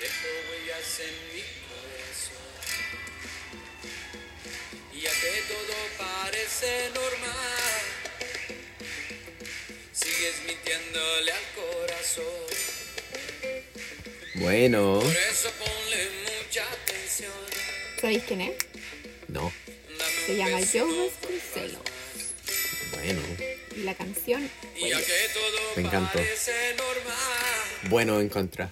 [0.00, 2.46] Dejo huellas en mi corazón.
[4.92, 7.82] Y que todo parece normal,
[9.92, 12.24] sigues mintiéndole al corazón.
[14.36, 17.32] Bueno, Por eso ponle mucha atención.
[18.00, 18.52] ¿Sabéis quién es?
[19.28, 19.52] no,
[20.26, 21.82] Se llama Joe Vasconcelos.
[22.92, 23.20] bueno,
[23.76, 24.48] Y la canción.
[24.76, 26.18] Y ya que todo Me encantó.
[26.18, 27.90] parece normal.
[27.90, 28.70] bueno en contra.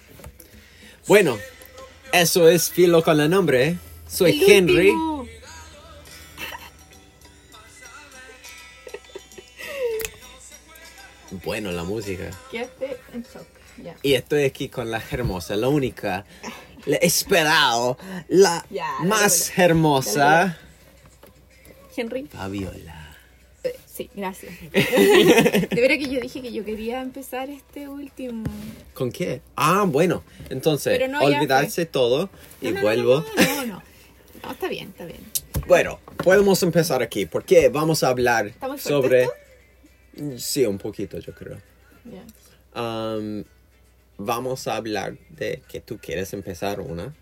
[1.07, 1.37] Bueno,
[2.11, 3.67] eso es Filo con el nombre.
[3.67, 3.77] ¿eh?
[4.07, 4.89] Soy ¡El Henry.
[4.89, 5.25] último!
[11.43, 12.29] Bueno, la música.
[12.51, 13.95] Ya.
[14.01, 16.25] Y estoy aquí con la hermosa, la única,
[16.85, 17.97] la esperado,
[18.27, 18.65] la
[19.03, 20.57] más hermosa,
[21.95, 22.27] Henry.
[22.27, 22.96] Fabiola.
[23.97, 24.53] Sí, gracias.
[24.71, 28.43] De veras que yo dije que yo quería empezar este último.
[28.93, 29.41] ¿Con qué?
[29.55, 32.29] Ah, bueno, entonces, no, olvidarse todo
[32.61, 33.25] y No, vuelvo.
[33.35, 34.51] No, no, no.
[34.51, 35.21] Está bien, está bien.
[35.65, 39.23] Bueno, podemos empezar aquí, porque vamos a hablar ¿Está muy fuerte sobre...
[39.23, 40.37] esto?
[40.37, 41.57] Sí, un poquito, yo creo.
[42.75, 43.43] Um,
[44.19, 47.15] vamos a hablar de que tú quieres empezar una.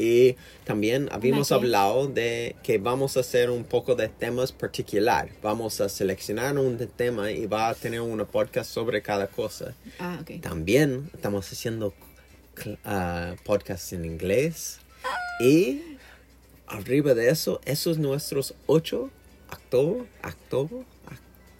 [0.00, 5.28] Y también habíamos hablado de que vamos a hacer un poco de temas particular.
[5.42, 9.74] Vamos a seleccionar un tema y va a tener una podcast sobre cada cosa.
[9.98, 10.40] Ah, ok.
[10.40, 11.92] También estamos haciendo
[12.82, 14.78] ah, podcasts en inglés.
[15.38, 15.82] Y
[16.66, 19.10] arriba de eso, esos nuestros ocho,
[19.52, 20.86] octavo, octavo,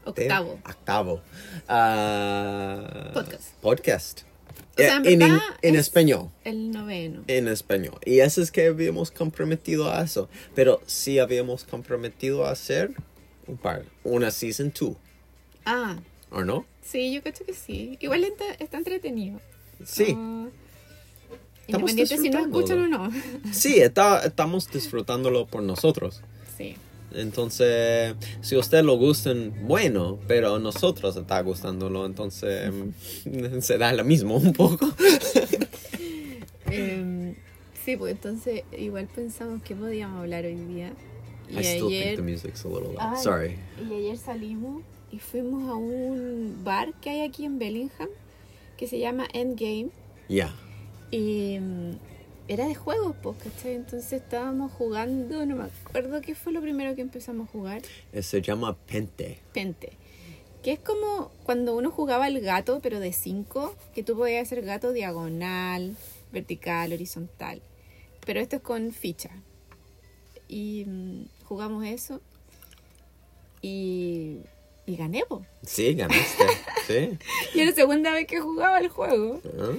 [0.06, 0.58] Octavo.
[0.64, 1.22] Octavo.
[1.68, 3.54] Ah, Podcast.
[3.60, 4.29] Podcast.
[4.76, 6.30] O sea, en Eh, en, verdad en es- español.
[6.44, 7.22] El noveno.
[7.26, 7.98] En español.
[8.04, 10.28] Y eso es que habíamos comprometido a eso.
[10.54, 12.92] Pero sí habíamos comprometido a hacer
[13.46, 13.84] un par.
[14.04, 14.96] Una season 2.
[15.64, 15.98] Ah,
[16.30, 16.64] ¿O no?
[16.82, 17.96] sí, yo creo que sí.
[18.00, 19.40] Igual está, está entretenido.
[19.84, 20.14] Sí.
[20.16, 20.48] Ah,
[21.68, 23.10] independiente si nos escuchan o no.
[23.52, 26.20] Sí, está, estamos disfrutándolo por nosotros.
[26.56, 26.76] Sí.
[27.12, 32.72] Entonces, si usted lo gustan, bueno, pero a nosotros está gustándolo, entonces
[33.60, 34.88] se da lo mismo un poco.
[36.72, 37.34] Em,
[37.84, 40.92] sí, pues entonces igual pensamos que podíamos hablar hoy día.
[41.48, 42.98] Y I still think ayer, the music's a little loud.
[43.00, 43.58] Ay, Sorry.
[43.90, 48.08] y ayer salimos y fuimos a un bar que hay aquí en Bellingham
[48.76, 49.90] que se llama Endgame.
[50.28, 50.54] Yeah.
[51.10, 51.96] Y mm,
[52.50, 53.76] era de juegos, pues, ¿cachai?
[53.76, 57.80] Entonces estábamos jugando, no me acuerdo qué fue lo primero que empezamos a jugar.
[58.12, 59.38] Eh, Se llama Pente.
[59.52, 59.92] Pente.
[60.64, 64.62] Que es como cuando uno jugaba el gato, pero de 5, que tú podías hacer
[64.64, 65.94] gato diagonal,
[66.32, 67.62] vertical, horizontal.
[68.26, 69.30] Pero esto es con ficha.
[70.48, 72.20] Y mm, jugamos eso.
[73.62, 74.38] Y,
[74.86, 75.46] y gané, po.
[75.62, 76.44] Sí, ganaste.
[76.88, 77.18] sí.
[77.54, 79.40] Y era la segunda vez que jugaba el juego.
[79.56, 79.76] Ah.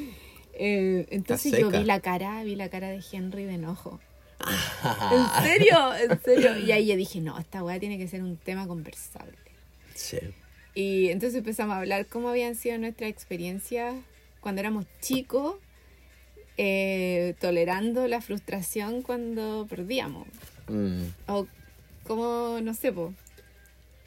[0.64, 4.00] Eh, entonces yo vi la cara, vi la cara de Henry de enojo.
[4.40, 5.76] ¿En serio?
[5.96, 6.56] ¿En serio?
[6.60, 9.38] Y ahí yo dije, no, esta weá tiene que ser un tema conversable.
[9.96, 10.20] Sí.
[10.76, 13.96] Y entonces empezamos a hablar cómo habían sido nuestras experiencias
[14.40, 15.56] cuando éramos chicos,
[16.58, 20.28] eh, tolerando la frustración cuando perdíamos.
[20.68, 21.48] Mm, O
[22.06, 23.16] cómo, no sé, po.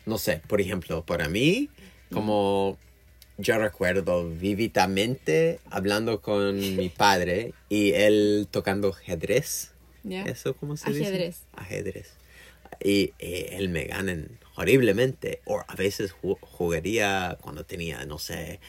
[0.06, 1.68] no sé, por ejemplo, para mí,
[2.12, 2.78] como
[3.38, 9.72] yo recuerdo vividamente hablando con mi padre y él tocando ajedrez.
[10.02, 10.22] ¿ya?
[10.24, 11.04] ¿Eso cómo se dice?
[11.06, 11.42] Ajedrez.
[11.54, 12.10] Ajedrez.
[12.82, 14.16] Y, eh, él me gana
[14.56, 15.40] horriblemente.
[15.46, 18.60] O a veces ju- jugaría cuando tenía, no sé,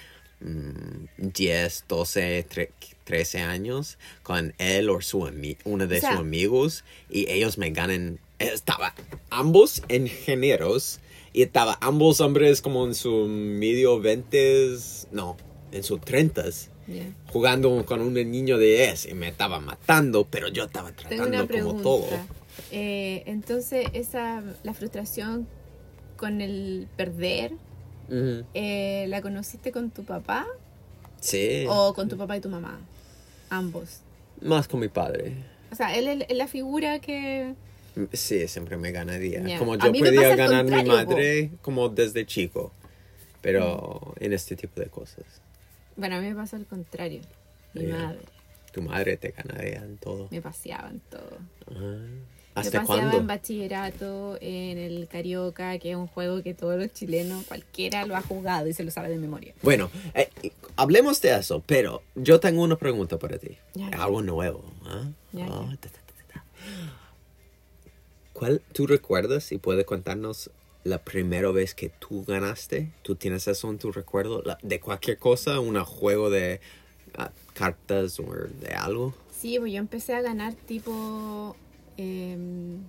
[0.42, 2.70] mm, 10, 12, tre-
[3.03, 5.20] 13 años con él o su
[5.66, 8.20] uno de O sea- sus amigos y ellos me ganan.
[8.40, 8.94] Estaba
[9.30, 11.00] ambos ingenieros
[11.35, 14.68] y estaba ambos hombres como en su medio 20,
[15.12, 15.35] no,
[15.73, 16.44] en sus 30
[16.88, 17.03] Ya.
[17.34, 21.81] jugando con un niño de 10 y me estaba matando, pero yo estaba tratando como
[21.81, 22.07] todo.
[22.72, 25.46] Eh, entonces, esa, la frustración
[26.16, 27.52] con el perder,
[28.53, 30.47] eh, ¿la conociste con tu papá
[31.19, 32.79] Sí, o con tu papá y tu mamá?
[33.49, 33.99] Ambos.
[34.41, 35.34] más con mi padre.
[35.72, 37.55] O sea, él es la figura que...
[38.14, 39.42] Sí, siempre me ganaría.
[39.47, 39.58] Ya.
[39.59, 42.72] Como yo podía ganar mi madre como desde chico,
[43.42, 45.24] pero en este tipo de cosas.
[45.96, 47.22] Bueno, a mí me pasó al contrario.
[47.74, 47.97] Mi Ya.
[47.97, 48.20] madre
[48.74, 50.28] Tu madre te ganaría en todo.
[50.32, 51.38] me paseaba en todo.
[51.72, 51.74] Ah.
[52.56, 53.28] Me ¿Hasta paseaba en cuándo?
[53.28, 58.22] bachillerato, en el Carioca, que es un juego que todos los chilenos, cualquiera lo ha
[58.22, 59.53] jugado y se lo sabe de memoria.
[59.62, 60.30] Bueno, eh,
[60.78, 63.58] hablemos de eso, pero yo tengo una pregunta para ti.
[63.74, 63.88] Ya.
[63.90, 64.64] Algo nuevo.
[65.34, 65.48] ya.
[68.35, 70.52] ¿Cuál tú recuerdas y puedes contarnos
[70.84, 72.91] la primera vez que tú ganaste?
[73.02, 74.41] ¿Tú tienes eso en tu recuerdo?
[74.43, 76.59] La- de cualquier cosa, un juego de
[77.17, 78.26] ah, cartas o
[78.59, 79.14] de algo?
[79.40, 81.55] Sí, pues yo empecé a ganar tipo
[81.96, 82.79] em,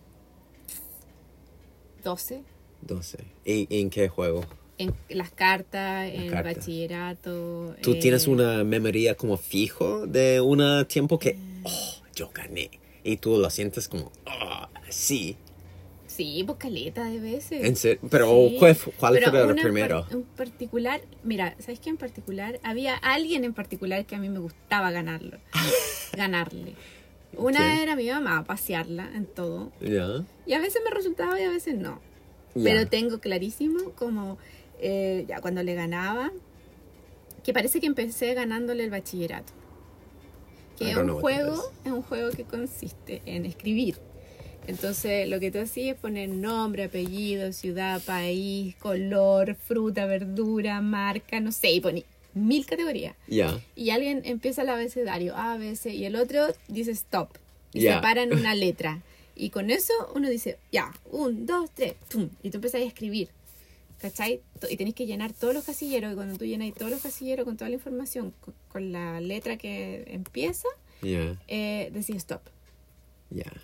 [2.02, 2.42] 12
[2.80, 3.18] 12.
[3.44, 4.44] ¿Y en qué juego?
[4.78, 6.56] en las cartas, en cartas.
[6.56, 7.76] bachillerato.
[7.82, 12.68] ¿Tú eh, tienes una memoria como fijo de un tiempo que, oh, yo gané?
[13.08, 15.36] Y tú lo sientes como, oh, sí.
[16.08, 17.64] Sí, pues caleta de veces.
[17.64, 20.02] En ser- pero, Sí, ¿cuál, cuál pero fue el primero?
[20.06, 21.90] par- En particular, mira, ¿sabes qué?
[21.90, 25.38] En particular, había alguien en particular que a mí me gustaba ganarlo.
[26.16, 26.74] ganarle.
[27.36, 29.70] Una era mi mamá, pasearla en todo.
[29.80, 30.24] Ya.
[30.46, 32.00] Y a veces me resultaba y a veces no.
[32.54, 34.38] Pero tengo clarísimo como
[34.80, 36.32] eh, ya cuando le ganaba,
[37.44, 39.52] que parece que empecé ganándole el bachillerato.
[40.78, 43.96] Que es un juego, es un juego que consiste en escribir.
[44.66, 51.38] Entonces lo que tú hacías es poner nombre, apellido, ciudad, país, color, fruta, verdura, marca,
[51.40, 53.14] no sé, y poní mil categorías.
[53.28, 53.60] Ya.
[53.76, 57.30] Y alguien empieza el abecedario, A, B, C, y el otro dice stop.
[57.72, 57.96] Y Ya.
[57.96, 59.02] se para en una letra.
[59.34, 63.28] Y con eso uno dice, ya, un, dos, tres, tum, y tú empiezas a escribir.
[64.10, 64.40] ¿Cachai?
[64.70, 66.12] Y tenés que llenar todos los casilleros.
[66.12, 69.56] Y cuando tú llenas todos los casilleros con toda la información, con, con la letra
[69.56, 70.68] que empieza,
[71.48, 72.42] eh, decís stop.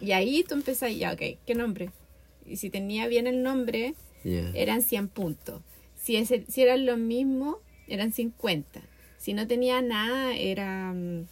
[0.00, 1.90] Y ahí tú empezás, ya, ok, ¿qué nombre?
[2.44, 3.94] Y si tenía bien el nombre,
[4.54, 5.62] eran 100 puntos.
[5.96, 8.82] Si, ese, si eran los mismos, eran 50.
[9.18, 10.92] Si no tenía nada, era.
[10.92, 11.26] mm,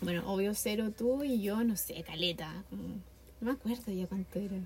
[0.00, 2.64] Bueno, obvio cero tú y yo, no sé, caleta.
[2.68, 2.82] como-
[3.40, 4.56] No me acuerdo ya cuánto era.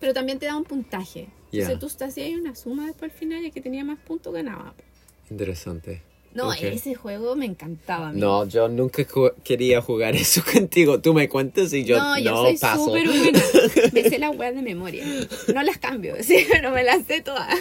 [0.00, 1.28] Pero también te da un puntaje.
[1.52, 1.70] Ya.
[1.70, 4.74] Entonces tú hacías una suma después al final y el que tenía más puntos ganaba.
[5.30, 6.02] Interesante.
[6.32, 6.58] No, Ok.
[6.62, 8.10] ese juego me encantaba.
[8.10, 8.20] a mí.
[8.20, 11.00] No, yo nunca ju- quería jugar eso contigo.
[11.00, 12.84] Tú me cuentas y yo no, no, yo soy paso.
[12.86, 13.40] súper buena.
[13.92, 15.04] Me sé las weas de memoria.
[15.52, 17.52] No las cambio, sí, pero me las sé todas.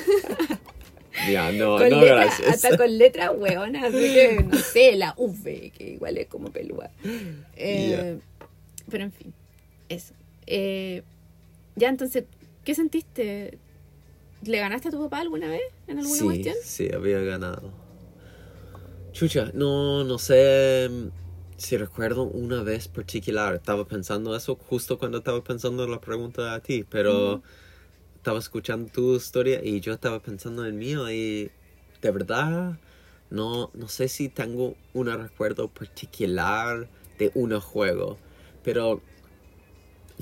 [1.29, 2.47] Ya, no, con no, letra, gracias.
[2.47, 6.91] hasta con letras hueonas, así que no sé, la V, que igual es como pelúa.
[7.57, 8.19] Eh,
[8.89, 9.33] Pero en fin,
[9.89, 10.13] eso.
[10.45, 11.01] Eh,
[11.79, 12.25] ya entonces,
[12.63, 13.57] ¿qué sentiste?
[14.43, 16.55] ¿Le ganaste a tu papá alguna vez en alguna sí, cuestión?
[16.63, 17.71] Sí, había ganado.
[19.13, 21.07] Chucha, no, no sé mm,
[21.57, 23.55] si recuerdo una vez particular.
[23.55, 27.41] Estaba pensando eso justo cuando estaba pensando en la pregunta a ti, pero
[28.15, 31.49] estaba escuchando tu historia y yo estaba pensando en mío y
[32.01, 32.77] de verdad
[33.29, 38.17] no, no sé si tengo un recuerdo particular de un juego,
[38.63, 39.01] pero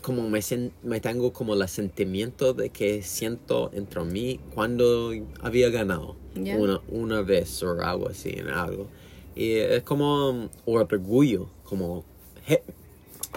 [0.02, 0.40] como me,
[0.84, 5.12] me tengo como el sentimiento de que siento entre mí cuando
[5.42, 6.16] había ganado
[6.60, 8.88] una, una vez o algo así en algo.
[9.36, 12.04] Y es como orgullo, como
[12.48, 12.64] he-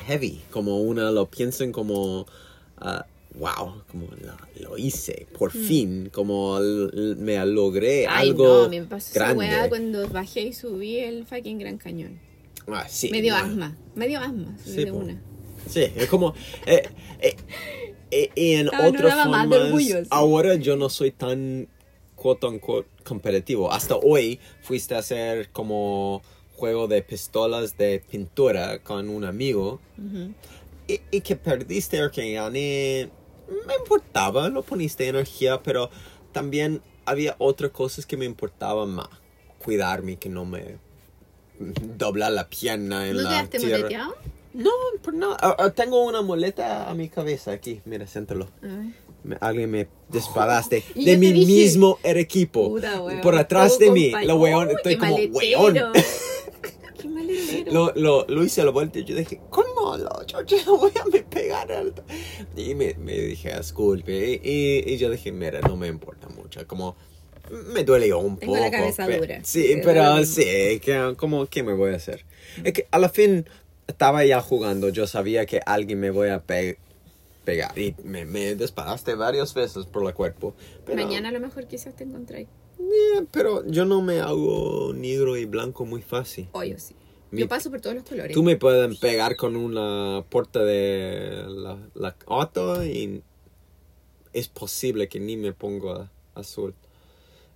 [0.07, 2.27] heavy, como una lo piensan como,
[2.79, 3.05] ah,
[3.35, 6.59] wow, como lo, lo hice, por fin, como
[7.17, 8.07] me logré.
[8.07, 9.39] Ay, algo no, me pasó esa grande.
[9.39, 12.19] weá cuando bajé y subí el fucking Gran Cañón.
[12.67, 13.45] Ah, sí, Me dio no.
[13.45, 15.21] asma, me dio asma, Sí, de una.
[15.69, 16.35] Sí, es como...
[16.67, 16.83] eh,
[17.21, 17.37] eh,
[18.11, 20.09] eh, en Ah, no otras de formas, orgullo, sí.
[20.11, 21.69] ahora yo no soy tan
[22.17, 23.73] quote unquote competitivo.
[23.73, 26.23] Hasta hoy fuiste a hacer como
[26.57, 30.35] juego de pistolas de pintura con un amigo Ujú.
[30.89, 33.09] y, y que perdiste o que gané,
[33.67, 35.89] me importaba, no poniste energía, pero
[36.33, 39.09] también había otras cosas que me importaban más.
[39.65, 40.77] Cuidarme, que no me
[41.59, 44.11] dobla la pierna en ¿No la tierra.
[44.52, 44.71] No,
[45.02, 45.37] por nada.
[45.40, 47.80] Ah, ah, tengo una muleta a mi cabeza aquí.
[47.85, 48.49] Mira, siéntalo.
[49.23, 52.69] Me- alguien me disparaste Y de mi dije, mismo equipo.
[52.71, 53.21] Puta, weón.
[53.21, 54.12] por atrás de mí.
[54.25, 55.38] Lo weón, ¡Uy, estoy como maletero!
[55.38, 55.92] weón.
[57.00, 57.73] Qué maletero.
[57.73, 59.97] Lo, lo, lo hice a la vuelta y yo dije, ¿cómo?
[59.97, 61.71] Lo, yo, yo no voy a me pegar.
[61.71, 61.95] al-
[62.57, 64.40] Y me, me dije, disculpe.
[64.42, 66.66] Y, y yo dije, mira, no me importa mucho.
[66.66, 66.97] Como,
[67.73, 68.64] me duele un Tengo poco.
[68.64, 69.40] la cabeza dura.
[69.45, 72.25] Sí, Pero pero sí, que, como, ¿qué me voy a hacer?
[72.64, 73.47] Es que a la fin
[73.90, 74.88] estaba ya jugando.
[74.88, 76.78] Yo sabía que alguien me voy a pe-
[77.44, 77.76] pegar.
[77.78, 80.54] Y me, me disparaste varias veces por el cuerpo.
[80.87, 82.49] Pero, Mañana a lo mejor quizás te encontráis.
[82.78, 86.49] eh, pero yo no me hago negro y blanco muy fácil.
[86.52, 86.94] Hoy sí.
[87.30, 88.32] Mi- Yo paso por todos los colores.
[88.35, 93.23] Tú me pueden pegar con una puerta de la, la auto y
[94.32, 96.75] es posible que ni me ponga azul.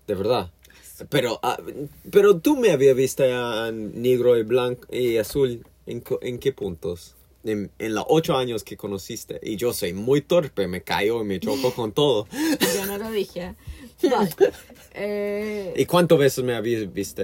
[0.06, 0.50] De verdad.
[1.08, 1.58] Pero, ah,
[2.10, 5.66] pero tú me habías visto ya en negro y blanco y azul.
[5.86, 7.16] ¿En, en qué puntos?
[7.44, 9.38] En, en los ocho años que conociste.
[9.42, 12.26] Y yo soy muy torpe, me caigo y me choco con todo.
[12.74, 13.54] Yo no lo dije.
[14.10, 14.30] Vale.
[14.94, 17.22] Eh, ¿Y cuántas veces me habías visto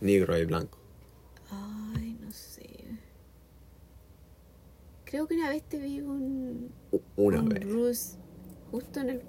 [0.00, 0.76] negro y blanco?
[1.50, 2.68] Ay, no sé.
[5.06, 6.70] Creo que una vez te vi un,
[7.16, 7.64] Una un vez.
[7.64, 8.10] Rus
[8.70, 9.22] justo en el.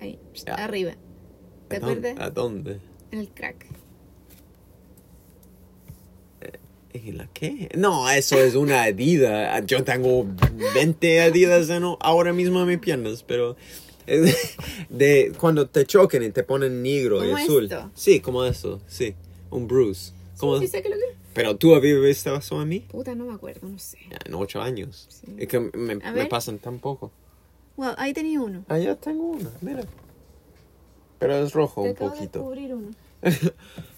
[0.00, 0.20] Ahí,
[0.56, 0.94] arriba.
[1.68, 2.26] ¿Te ¿A dónde- acuerdas?
[2.28, 2.80] ¿A dónde?
[3.10, 3.66] En el crack.
[6.40, 7.68] ¿En la qué?
[7.76, 9.64] No, eso es una Adidas.
[9.66, 10.26] Yo tengo
[10.74, 13.56] 20 Adidas en- ahora mismo en mis piernas, pero
[14.88, 17.64] de cuando te choquen y te ponen negro y ¿Como azul.
[17.64, 17.90] esto?
[17.94, 19.14] Sí, como eso, sí.
[19.50, 20.12] Un bruise.
[20.38, 21.02] Como- Sí, que lo que
[21.34, 23.98] Pero tú habías visto eso a mí Puta, no me acuerdo, no sé.
[24.24, 25.06] en ocho años.
[25.08, 25.34] Sí.
[25.38, 27.10] Es que me, me pasan tan poco.
[27.76, 28.64] Well, ahí tenía uno.
[28.68, 29.84] Ah, ya tengo una, mira.
[31.18, 32.38] Pero es rojo Te un acabo de poquito.
[32.38, 32.90] descubrir uno.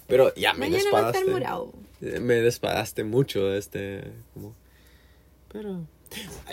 [0.09, 1.19] Pero ya me Mañana va a despadaste.
[1.19, 1.73] estar morado.
[2.01, 4.03] Me despadaste mucho este.
[4.33, 4.55] Como...
[5.51, 5.85] Pero.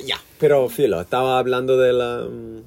[0.05, 0.21] Ya.
[0.39, 2.27] Pero, Filo, estaba hablando de la.
[2.31, 2.63] mm,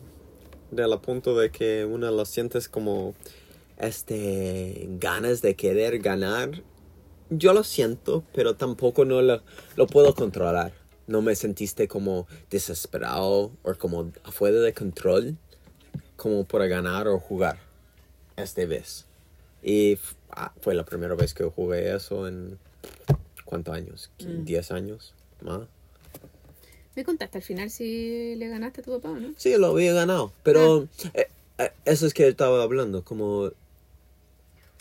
[0.76, 3.14] Del punto de que uno lo sientes como.
[3.78, 4.88] Este.
[5.00, 6.64] Ganas de querer ganar.
[7.30, 9.44] Yo lo siento, pero tampoco no lo,
[9.76, 10.74] lo puedo controlar.
[11.06, 15.38] No me sentiste como desesperado o como afuera de control.
[16.16, 17.58] Como para ganar o jugar.
[18.36, 19.06] Esta vez.
[19.64, 19.98] Y
[20.32, 22.58] ah, fue la primera vez que jugué eso en...
[23.46, 24.12] ¿Cuántos años?
[24.20, 24.44] Mm.
[24.46, 25.14] ¿10 años?
[25.42, 25.62] ¿Más?
[26.96, 29.34] Me contaste al final si le ganaste a tu papá no.
[29.38, 30.32] Sí, lo había ganado.
[30.44, 31.12] Pero Ah.
[31.16, 33.04] eh, eh, eso es que estaba hablando.
[33.04, 33.52] Como...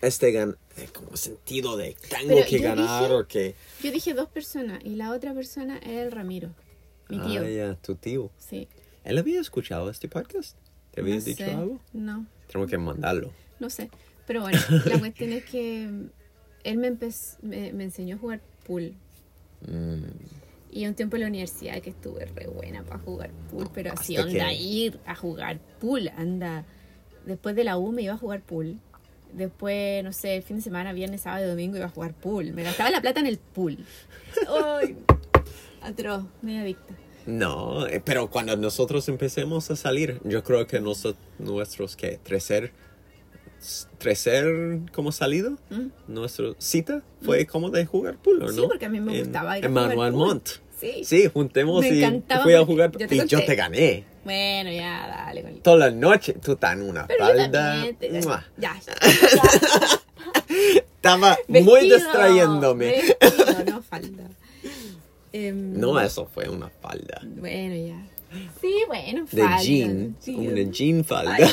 [0.00, 3.54] Este gan eh, como sentido de tengo Pero que ganar dije- o que...
[3.82, 6.50] Yo dije dos personas y la otra persona era el Ramiro,
[7.08, 7.40] mi tío.
[7.42, 8.30] Ah, ya, tu tío.
[8.38, 8.68] Sí.
[9.02, 10.56] ¿Él había escuchado este podcast?
[10.92, 11.50] ¿Te había no dicho sé.
[11.52, 11.80] algo?
[11.92, 13.32] No, Tenemos que mandarlo.
[13.58, 13.90] no sé.
[14.28, 15.88] Pero bueno, la cuestión es que
[16.64, 16.90] él me,
[17.42, 18.94] me, me enseñó a jugar pool.
[19.66, 20.04] Mm,
[20.70, 24.16] Y un tiempo en la universidad que estuve re buena para jugar pool, pero así
[24.16, 26.64] hasta onda que- ir a jugar pool, anda.
[27.26, 28.76] Después de la U me iba a jugar pool.
[29.32, 32.52] Después, no sé, el fin de semana, viernes, sábado y domingo iba a jugar pool.
[32.52, 33.78] Me gastaba la plata en el pool.
[34.80, 34.96] ¡Ay!
[35.82, 36.94] Atroz, media adicta.
[37.26, 42.18] No, eh, pero cuando nosotros empecemos a salir, yo creo que noso- nuestros, ¿qué?
[42.22, 42.72] Trecer,
[43.98, 45.88] trecer como salido, ¿Mm?
[46.06, 48.68] nuestra cita fue como de jugar pool, ¿o Sí, ¿no?
[48.68, 50.26] porque a mí me En- gustaba ir a En jugar Manuel pool.
[50.26, 50.48] Montt.
[50.80, 51.02] Sí.
[51.04, 54.04] Sí, juntemos Me y encantaba fui a jugar yo te y yo te gané.
[54.24, 55.54] Bueno, ya, dale con.
[55.60, 57.50] Toda la noche, tú estás en una Pero yo falda.
[57.72, 58.12] también te-.
[58.12, 60.00] Ya, ya, ya.
[60.96, 62.86] Estaba muy Vestido, distrayéndome.
[63.20, 64.24] Vestido, no falda.
[65.32, 67.20] Em, No, eso fue una falda.
[67.24, 68.06] Bueno, ya.
[68.60, 69.62] Sí, bueno, De falda.
[69.62, 70.34] jean, sí.
[70.36, 71.34] una jean falda.
[71.34, 71.44] Ay.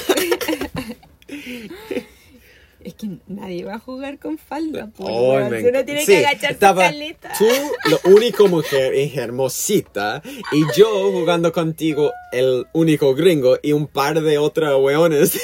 [2.83, 6.17] Es que nadie va a jugar con falda, pues, Oh, me uno tiene sí, que
[6.19, 7.31] agacharse estaba caleta.
[7.35, 7.47] Tú,
[7.89, 14.21] la única mujer es hermosita, y yo jugando contigo, el único gringo, y un par
[14.21, 15.39] de otros weones.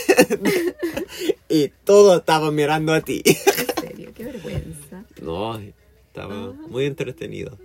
[1.50, 3.24] y todo estaba mirando a ti.
[3.26, 3.36] En
[3.90, 5.04] serio, qué vergüenza.
[5.20, 6.54] No, estaba Ajá.
[6.68, 7.58] muy entretenido.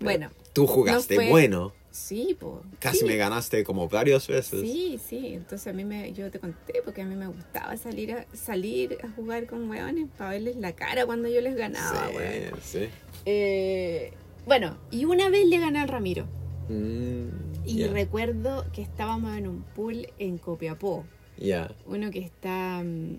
[0.00, 1.72] Bueno, Tú jugaste No fue- bueno.
[1.98, 2.54] Sí, pues.
[2.78, 3.04] Casi sí.
[3.04, 4.60] me ganaste como varias veces.
[4.60, 8.12] Sí, sí, entonces a mí me, yo te conté porque a mí me gustaba salir
[8.12, 12.16] a, salir a jugar con weones para verles la cara cuando yo les ganaba, Sí,
[12.16, 12.60] weón.
[12.62, 12.88] sí.
[13.26, 14.12] Eh,
[14.46, 16.26] bueno, y una vez le gané al Ramiro.
[16.68, 17.28] Mm,
[17.66, 21.04] Y recuerdo que estábamos en un pool en Copiapó,
[21.38, 21.70] ya.
[21.86, 23.18] uno que está mm,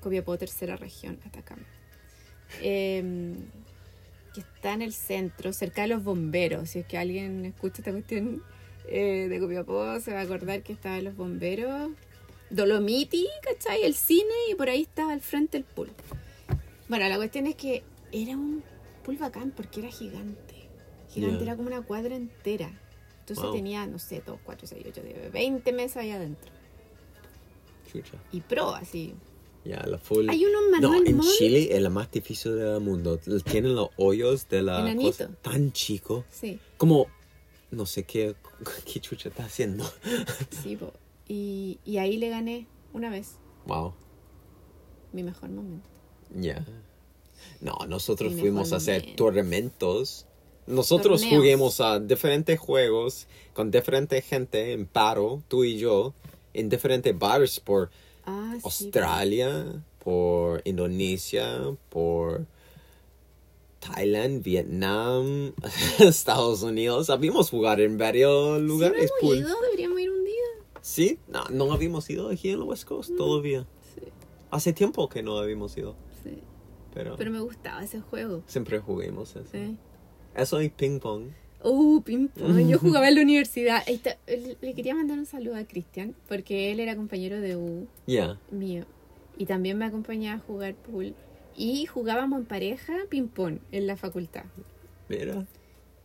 [0.00, 1.62] Copiapó, tercera región, Atacama.
[2.60, 3.34] Em,
[4.34, 6.70] que está en el centro, cerca de los bomberos.
[6.70, 8.42] Si es que alguien escucha esta cuestión
[8.88, 11.90] eh, de Copiapó, se va a acordar que estaban los bomberos,
[12.50, 13.82] Dolomiti, ¿cachai?
[13.82, 15.90] El cine y por ahí estaba al frente el pool.
[16.88, 18.62] Bueno, la cuestión es que era un
[19.04, 20.54] pool bacán porque era gigante.
[21.10, 22.70] Gigante, era como una cuadra entera.
[23.20, 23.54] Entonces Wow.
[23.54, 26.50] tenía, no sé, 2, 4, 6, 8, 10, 20 mesas ahí adentro.
[27.90, 28.18] Chucha.
[28.32, 29.14] Y pro, así.
[29.64, 30.28] Ya, la full.
[30.28, 31.28] Hay uno en No, en Montt.
[31.38, 33.18] Chile es la más difícil del mundo.
[33.44, 35.10] Tienen los hoyos de la Enanito.
[35.10, 36.24] cosa tan chico.
[36.30, 37.06] Sí, Como,
[37.70, 38.34] no sé qué,
[38.92, 39.84] qué chucha está haciendo.
[40.62, 40.92] sí, po.
[41.28, 43.94] Y, y ahí le gané una vez, Wow,
[45.12, 45.88] mi mejor momento.
[46.34, 46.64] ya.
[47.60, 50.26] No, nosotros fuimos a hacer torneos.
[50.66, 51.38] Nosotros Torneos.
[51.40, 56.14] juguemos a diferentes juegos con diferente gente en paro, tú y yo,
[56.54, 57.90] en diferentes bares por
[58.24, 58.60] Ah, sí.
[58.64, 62.46] Australia, por Indonesia, por
[63.80, 65.52] Thailand, Vietnam,
[65.98, 67.10] Estados Unidos.
[67.10, 68.98] Habíamos jugar en varios Sí, lugares.
[68.98, 69.38] hemos pool.
[69.38, 70.32] ido, deberíamos ir un día.
[70.80, 73.66] Sí, no, no habíamos ido aquí en la West Coast todavía.
[73.94, 74.02] Sí,
[74.50, 76.38] Hace tiempo que no habíamos ido, sí.
[76.94, 78.42] pero, Pero me gustaba ese juego.
[78.46, 79.44] siempre juguemos eso.
[79.50, 79.76] Sí.
[80.34, 81.28] Eso y ping pong.
[81.64, 82.68] Uh, ping pong.
[82.68, 83.82] Yo jugaba en la universidad.
[83.86, 84.16] Está.
[84.26, 88.84] Le quería mandar un saludo a Cristian, porque él era compañero de U Ya, mío.
[89.38, 91.14] Y también me acompañaba a jugar pool.
[91.56, 94.44] Y jugábamos en pareja ping pong en la facultad.
[95.08, 95.46] mira.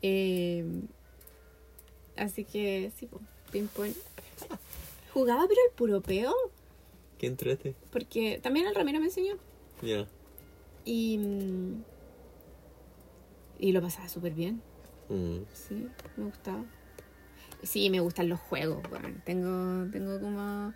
[0.03, 0.63] Eh,
[2.15, 3.19] así que sí, po,
[3.51, 3.91] ping pong.
[5.13, 6.33] Jugaba pero el puropeo,
[7.17, 7.73] Qué entrete.
[7.91, 9.35] porque también el Ramiro me enseñó.
[9.81, 10.07] Ya.
[10.85, 11.83] Y, mm,
[13.59, 14.61] Y lo pasaba súper bien.
[15.09, 15.39] Mm.
[15.53, 16.63] Sí, me gustaba.
[17.63, 19.21] Sí, me gustan los juegos, weón.
[19.25, 20.73] Tengo, tengo como...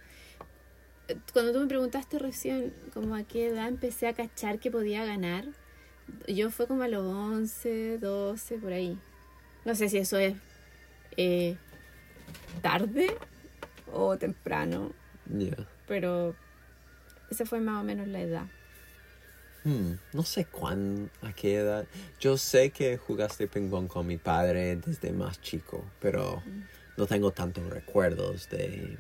[1.33, 5.45] Cuando tú me preguntaste recién como a qué edad empecé a cachar que podía ganar,
[6.27, 8.97] yo fue como a los 11, 12, por ahí.
[9.65, 10.35] No sé si eso es
[11.17, 11.57] eh,
[12.61, 13.15] tarde
[13.91, 14.93] o temprano,
[15.87, 16.35] pero
[17.29, 18.45] esa fue más o menos la edad.
[19.63, 21.85] Hmm, No sé cuán, a qué edad.
[22.19, 26.41] Yo sé que jugaste ping pong con mi padre desde más chico, pero
[26.97, 28.97] no tengo tantos recuerdos de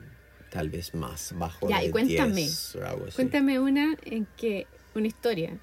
[0.51, 2.33] tal vez más bajo Ya, de y cuéntame.
[2.41, 3.15] 10 o algo así.
[3.15, 5.57] Cuéntame una en que, una historia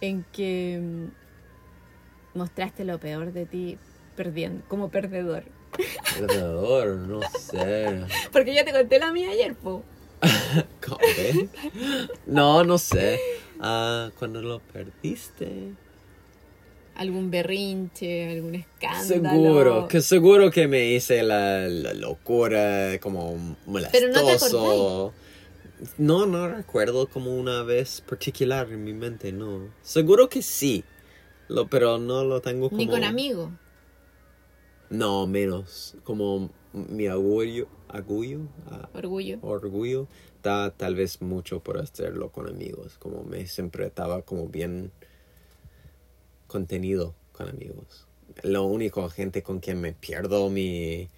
[0.00, 3.76] en que mm, mostraste lo peor de ti
[4.16, 5.44] perdiendo, como perdedor.
[6.16, 8.04] Perdedor, no sé.
[8.32, 9.82] Porque yo te conté la mía ayer, po.
[10.86, 10.98] ¿Cómo?
[12.26, 13.18] No, no sé.
[13.60, 15.72] Ah, cuando lo perdiste.
[16.94, 19.30] Algún berrinche, algún escándalo.
[19.30, 23.56] Seguro, que seguro que me hice la, la locura como
[23.92, 25.12] Pero no te molestoso.
[25.96, 29.68] No, no recuerdo como una vez particular en mi mente, no.
[29.82, 30.84] Seguro que sí,
[31.48, 32.78] lo, pero no lo tengo como...
[32.78, 33.50] Ni con amigos.
[34.90, 35.94] No, menos.
[36.04, 39.38] Como mi orgullo, orgullo, ah, Orgullo.
[39.42, 42.96] orgullo, está tal vez mucho por hacerlo con amigos.
[42.98, 44.92] Como me siempre estaba como bien
[46.46, 48.06] contenido con amigos.
[48.42, 51.08] Lo único gente con quien me pierdo mi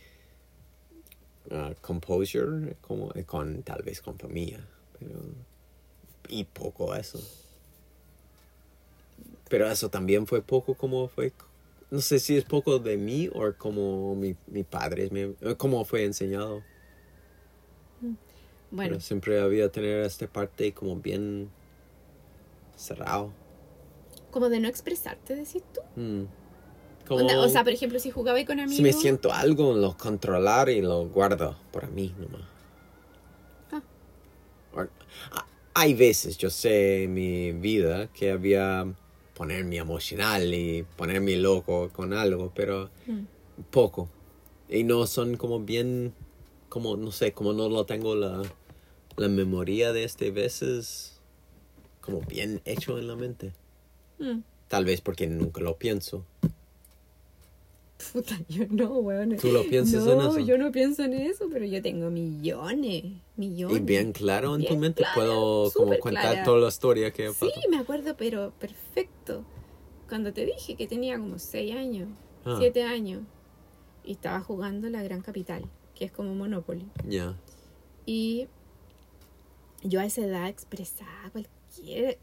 [1.51, 4.67] ah, composure como es con tal vez con familia,
[4.99, 5.21] pero
[6.29, 7.21] y poco eso.
[9.51, 11.33] Pero eso también fue poco como fue
[11.93, 16.05] no sé si es poco de mí o como mi, mi padre me, como fue
[16.05, 16.63] enseñado.
[18.71, 21.51] Bueno, Pero siempre había tener esta parte como bien
[22.75, 23.31] cerrado.
[24.31, 25.83] como de no expresarte, decís tú.
[26.01, 26.25] Mm.
[27.07, 28.77] Como Onda, o sea, por ejemplo, si jugaba con amigos.
[28.77, 32.49] si me siento algo, lo controlar y lo guardo para mí nomás.
[33.71, 33.83] Ah.
[34.75, 34.91] Or-
[35.75, 38.87] hay veces, yo sé en mi vida que había
[39.35, 43.21] ponerme emocional y ponerme loco con algo, pero Mm.
[43.71, 44.09] poco.
[44.69, 46.15] Y no son como bien,
[46.69, 48.43] como no sé, como no lo tengo la,
[49.17, 51.21] la memoria de este veces
[52.01, 53.53] como bien hecho en la mente.
[54.19, 54.41] Mm.
[54.69, 56.25] Tal vez porque nunca lo pienso.
[58.13, 59.37] Puta, yo no, weón.
[59.37, 60.39] ¿Tú lo piensas no, en eso?
[60.41, 63.05] yo no pienso en eso, pero yo tengo millones,
[63.37, 63.77] millones.
[63.77, 66.45] Y bien claro en tu Bien mente clara, puedo como contar clara.
[66.45, 67.71] toda la historia que Sí, pasó.
[67.71, 69.45] me acuerdo, pero perfecto.
[70.09, 72.09] Cuando te dije que tenía como 6 años,
[72.45, 72.57] Ah.
[72.59, 73.23] 7 años,
[74.05, 76.87] y estaba jugando la Gran Capital, que es como Monopoly.
[77.09, 77.37] Ya.
[78.05, 78.49] Y
[79.85, 82.19] yo a esa edad expresaba cualquier...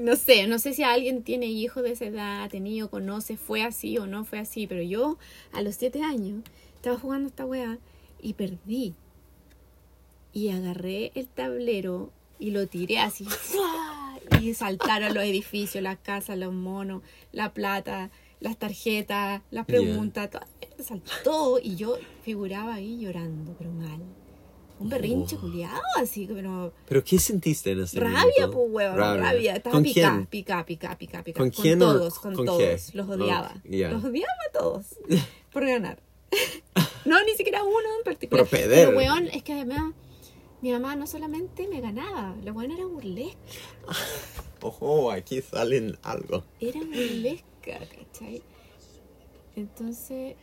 [0.00, 3.62] no sé, no sé si alguien tiene hijos de esa edad, ha tenido, conoce, fue
[3.62, 5.18] así o no fue así, pero yo
[5.52, 6.42] a los 7 años
[6.74, 7.78] estaba jugando esta weá
[8.20, 8.94] y perdí.
[10.32, 13.24] Y agarré el tablero y lo tiré así.
[13.24, 14.18] ¡fua!
[14.40, 17.02] Y saltaron los edificios, las casas, los monos,
[17.32, 20.44] la plata, las tarjetas, las preguntas, todo
[20.78, 24.00] saltó y yo figuraba ahí llorando, pero mal.
[24.78, 25.40] Un berrinche Oh.
[25.40, 28.50] culiado, así, pero ¿Pero qué sentiste en ese rabia, momento?
[28.52, 29.56] pues, huevón, rabia.
[29.56, 30.26] Estaba ¿Con pica, quién?
[30.26, 31.38] pica, pica, pica, pica.
[31.38, 32.58] ¿Con Con, quién o todos, con, con todos.
[32.60, 32.78] qué?
[32.92, 33.52] Los odiaba.
[33.56, 33.90] Ok, ya.
[33.90, 34.86] Los odiaba a todos
[35.52, 35.98] por ganar.
[37.06, 38.46] no, ni siquiera uno en particular.
[38.50, 38.68] Pero.
[38.70, 39.94] Pero, weón, es que además
[40.60, 43.38] mi mamá no solamente me ganaba, la weón era burlesca.
[44.60, 46.44] Ojo, aquí salen algo.
[46.60, 48.42] Era burlesca, ¿cachai?
[49.54, 50.34] Entonces,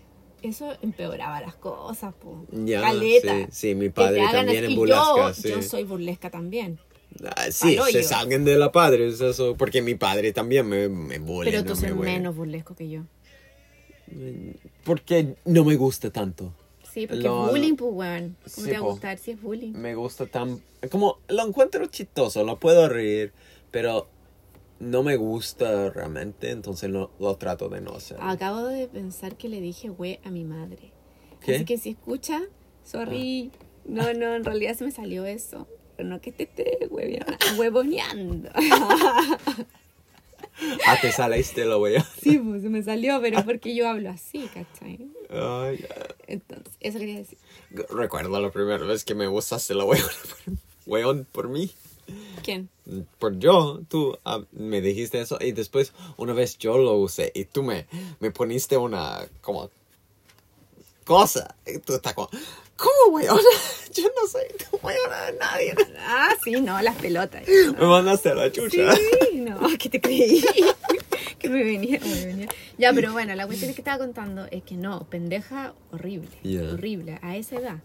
[0.44, 2.46] eso empeoraba las cosas, po.
[2.52, 3.36] Ya, Caleta.
[3.36, 5.50] sí, sí, mi padre también Y burlesca, yo, sí.
[5.50, 6.80] yo soy burlesca también.
[7.36, 9.56] Ah, sí, pa'l se salgan de la padre, es eso.
[9.56, 12.90] Porque mi padre también me, me bullying, Pero no tú me eres menos burlesco que
[12.90, 13.02] yo.
[14.84, 16.54] Porque no me gusta tanto.
[16.92, 18.36] Sí, porque Lo- es bullying, pues, weón.
[18.44, 18.92] ¿Cómo Sí, te va a po.
[18.92, 19.72] gustar si es bullying?
[19.74, 20.62] Me gusta tan...
[20.92, 23.32] Como lo encuentro chistoso, lo puedo reír,
[23.72, 24.08] pero
[24.84, 28.18] no me gusta realmente, entonces no, lo trato de no hacer.
[28.20, 30.92] Acabo de pensar que le dije güey a mi madre.
[31.42, 31.56] ¿Qué?
[31.56, 32.42] Así que si escucha,
[32.84, 33.52] sorry.
[33.86, 35.68] No, no, en realidad se me salió eso.
[35.96, 36.90] Pero no que te esté
[37.58, 38.50] huevoneando.
[40.86, 42.04] Ah, te saliste, lo voy a...
[42.04, 45.12] sí, pues se me salió, pero porque yo hablo así, ¿cachai?
[45.30, 46.16] Ay, ya.
[46.28, 47.40] Entonces, eso quería decir.
[47.90, 50.06] Recuerdo la primera vez que me usaste la weón
[50.86, 51.72] por, por mí.
[52.44, 52.70] ¿Quién?
[53.20, 57.46] Por yo, tú ah, me dijiste eso y después una vez yo lo usé y
[57.46, 57.88] tú me,
[58.20, 59.70] me poniste una como
[61.06, 61.56] cosa.
[61.66, 62.30] Y tú estás como,
[62.76, 63.40] ¿cómo weón?
[63.94, 65.76] Yo no soy tu weón de nadie.
[66.00, 67.44] Ah, sí, no, las pelotas.
[67.80, 68.96] Me mandaste a la chucha.
[68.96, 70.44] Sí, no, ¿qué te creí?
[71.40, 72.48] que me venía, me venía.
[72.78, 76.64] Ya, pero bueno, la cuestión es que estaba contando es que no, pendeja horrible, Ya.
[76.64, 77.78] horrible, a esa edad.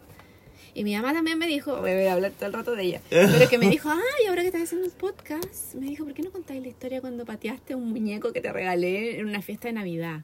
[0.74, 3.48] Y mi mamá también me dijo, voy a hablar todo el rato de ella, pero
[3.48, 6.30] que me dijo, ay, ahora que estás haciendo un podcast, me dijo, ¿por qué no
[6.30, 10.22] contáis la historia cuando pateaste un muñeco que te regalé en una fiesta de Navidad?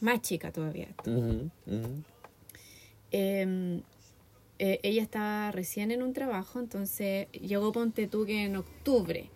[0.00, 0.88] Más chica todavía.
[3.12, 3.82] Eh,
[4.62, 9.30] eh, ella estaba recién en un trabajo, entonces llegó Ponte tú que en octubre.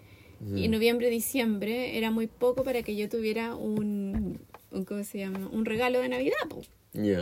[0.55, 4.39] Y noviembre, diciembre era muy poco para que yo tuviera un,
[4.73, 5.49] un ¿cómo se llama?
[5.51, 6.61] Un regalo de Navidad, po.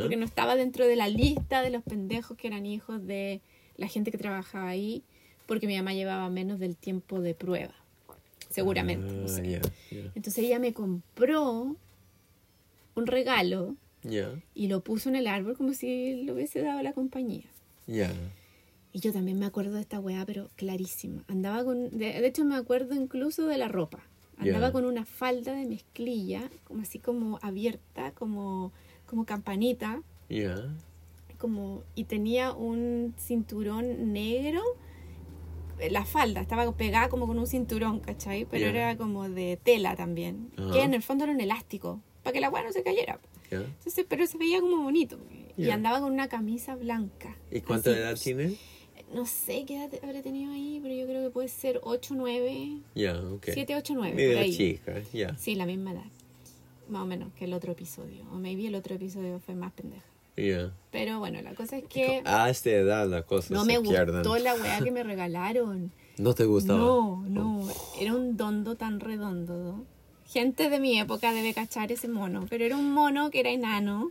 [0.01, 3.41] Porque no estaba dentro de la lista de los pendejos que eran hijos de
[3.77, 5.03] la gente que trabajaba ahí,
[5.47, 7.75] porque mi mamá llevaba menos del tiempo de prueba,
[8.51, 9.13] seguramente.
[9.13, 9.61] no Ah, sé.
[10.15, 11.77] Entonces ella me compró
[12.95, 13.75] un regalo
[14.55, 17.45] y lo puso en el árbol como si lo hubiese dado a la compañía.
[18.93, 21.25] Y yo también me acuerdo de esta weá, pero clarísima.
[21.29, 21.89] Andaba con.
[21.97, 24.01] De, de hecho, me acuerdo incluso de la ropa.
[24.37, 28.73] Andaba con una falda de mezclilla, como así como abierta, como,
[29.13, 30.01] como campanita.
[30.31, 30.75] Ya.
[31.37, 34.63] Como, y tenía un cinturón negro.
[35.91, 38.47] La falda estaba pegada como con un cinturón, ¿cachai?
[38.47, 40.51] Pero era como de tela también.
[40.73, 43.21] Que en el fondo era un elástico, para que la weá no se cayera.
[43.51, 43.59] ya.
[43.59, 45.19] Entonces, pero se veía como bonito.
[45.59, 47.37] Y andaba con una camisa blanca.
[47.51, 48.57] ¿Y cuánta así, edad tiene?
[49.13, 52.79] no sé qué edad habrá tenido ahí, pero yo creo que puede ser 8, 9,
[52.95, 53.45] Ya, ok.
[53.53, 54.15] 7, 8, 9.
[54.15, 55.37] Media chica, ya.
[55.37, 56.07] Sí, la misma edad.
[56.93, 58.25] Más o menos que el otro episodio.
[58.33, 60.05] O maybe el otro episodio fue más pendeja.
[60.37, 60.73] Ya.
[60.91, 64.17] Pero bueno, la cosa es que A esta edad las cosas no se me pierden.
[64.23, 65.91] gustó la weá que me regalaron.
[66.19, 66.79] ¿No te gustaba?
[66.79, 67.69] No, no.
[67.99, 69.55] Era un dondo tan redondo.
[69.55, 69.85] ¿no?
[70.27, 72.47] Gente de mi época debe cachar ese mono.
[72.49, 74.11] Pero era un mono que era enano.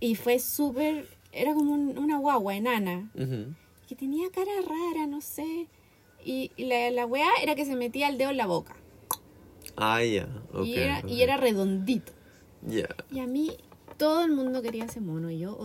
[0.00, 1.06] Y fue súper.
[1.32, 3.10] Era como un- una guagua enana.
[3.14, 3.54] Ujú.
[3.88, 5.66] que tenía cara rara, no sé.
[6.24, 8.74] Y, y la, la weá era que se metía el dedo en la boca.
[9.76, 10.28] Ah, ya.
[10.52, 11.10] ok, y, era, ok.
[11.10, 12.12] y era redondito.
[12.66, 12.88] Ya.
[13.10, 13.52] Y a mí
[13.96, 15.30] todo el mundo quería ese mono.
[15.30, 15.58] Y yo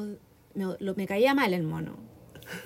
[0.56, 1.96] me, lo- me caía mal el mono.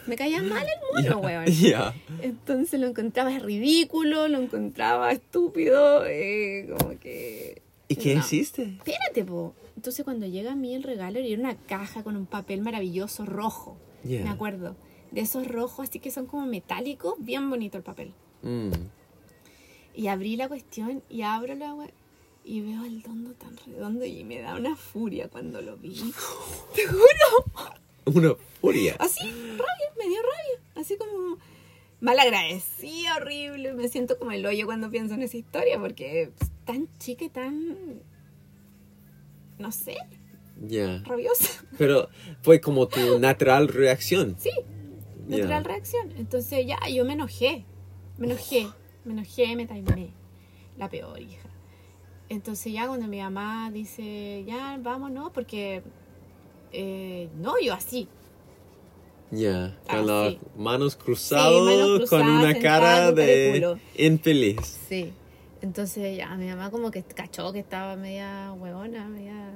[0.08, 1.45] Me caía mal el mono, weón.
[1.47, 1.93] Ya.
[2.21, 7.62] Entonces lo encontraba ridículo, lo encontraba estúpido, eh, como que...
[7.89, 8.21] ¿Y qué No.
[8.21, 8.63] hiciste?
[8.63, 9.53] Espérate, po.
[9.75, 13.77] Entonces cuando llega a mí el regalo era una caja con un papel maravilloso rojo.
[14.06, 14.23] Ya.
[14.23, 14.75] Me acuerdo.
[15.12, 18.13] De esos rojos así que son como metálicos, bien bonito el papel.
[18.41, 18.71] Mm.
[19.95, 21.91] Y abrí la cuestión y abro la web
[22.43, 25.93] y veo el dondo tan redondo y me da una furia cuando lo vi.
[26.75, 27.45] Te juro.
[28.06, 28.95] Una furia.
[28.99, 30.63] Así, rabia, me dio rabia.
[30.75, 31.38] Así como
[32.01, 33.73] mal agradecida, horrible.
[33.73, 36.29] Me siento como el hoyo cuando pienso en esa historia porque es
[36.65, 38.01] tan chica y tan.
[39.60, 39.95] No sé,
[40.67, 41.01] Ya.
[41.06, 41.63] rabiosa.
[41.77, 42.10] Pero
[42.41, 44.36] fue como tu natural reacción.
[44.39, 44.51] Sí,
[45.27, 46.12] natural reacción.
[46.17, 47.63] Entonces ya, yo me enojé.
[48.17, 48.67] Me enojé,
[49.06, 50.12] me enojé, me taimé.
[50.78, 51.50] La peor hija.
[52.30, 55.84] Entonces ya cuando mi mamá dice, ya, vámonos, porque...
[56.72, 58.08] eh, no, yo así.
[59.32, 59.78] Ya.
[59.88, 64.80] Con Ah, las manos cruzadas, con una cara con de infeliz.
[64.89, 65.12] Sí.
[65.62, 69.52] Entonces ya mi mamá como que cachó que estaba media huevona, media...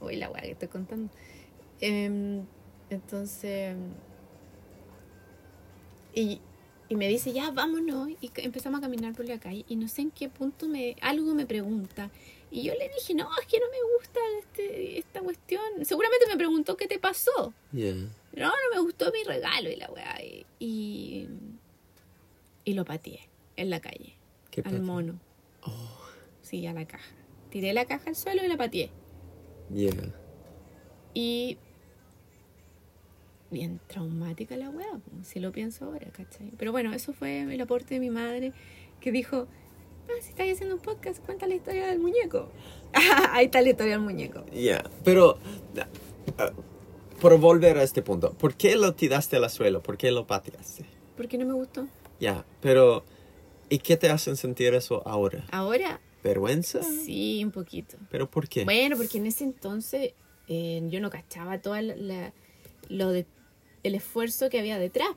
[0.00, 1.10] Uy, la hueá que estoy contando.
[1.80, 2.44] Em,
[2.90, 3.76] entonces...
[6.14, 6.40] Y,
[6.88, 8.10] y me dice, ya, vámonos.
[8.20, 9.64] Y empezamos a caminar por la calle.
[9.68, 12.10] Y no sé en qué punto me algo me pregunta.
[12.50, 15.62] Y yo le dije, no, es que no me gusta este, esta cuestión.
[15.82, 17.52] Seguramente me preguntó qué te pasó.
[17.72, 20.22] No, no me gustó mi regalo y la weá.
[20.22, 21.28] Y, y,
[22.64, 24.14] y lo pateé en la calle.
[24.50, 25.18] ¿Qué al mono.
[26.42, 27.12] Sí, a la caja.
[27.50, 28.90] Tiré la caja al suelo y la pateé.
[29.70, 29.90] Ya.
[31.14, 31.58] Y.
[33.54, 36.50] Bien traumática la weá, si lo pienso ahora, ¿cachai?
[36.58, 38.52] Pero bueno, eso fue el aporte de mi madre
[39.00, 39.46] que dijo:
[40.08, 42.48] Ah, si estás haciendo un podcast, cuenta la historia del muñeco.
[43.30, 44.44] Ahí está la historia del muñeco.
[44.52, 44.82] Ya.
[45.04, 45.38] Pero,
[46.36, 46.50] ah,
[47.20, 49.84] por volver a este punto, ¿por qué lo tiraste al suelo?
[49.84, 50.84] ¿Por qué lo pateaste?
[51.16, 51.86] ¿Por qué no me gustó?
[52.18, 53.04] Ya, pero
[53.68, 55.44] ¿y qué te hacen sentir eso ahora?
[55.52, 56.82] Ahora, ¿Vergüenza?
[56.82, 57.98] sí, un poquito.
[58.10, 58.64] ¿Pero por qué?
[58.64, 60.14] Bueno, porque en ese entonces
[60.48, 61.76] eh, yo no cachaba todo
[62.88, 63.26] lo de
[63.84, 65.10] el esfuerzo que había detrás.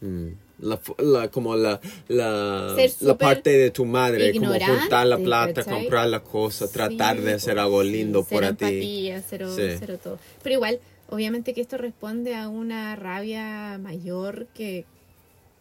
[0.00, 0.28] Mm.
[0.60, 5.80] La, la- como la, la, la parte de tu madre, como juntar la plata, ¿cachai?
[5.82, 9.12] comprar la cosa, tratar Sí, de hacer algo sí, lindo por cero a ti.
[9.28, 9.62] cero, Sí.
[9.78, 10.18] cero todo.
[10.42, 10.80] Pero igual,
[11.10, 14.84] obviamente que esto responde a una rabia mayor que,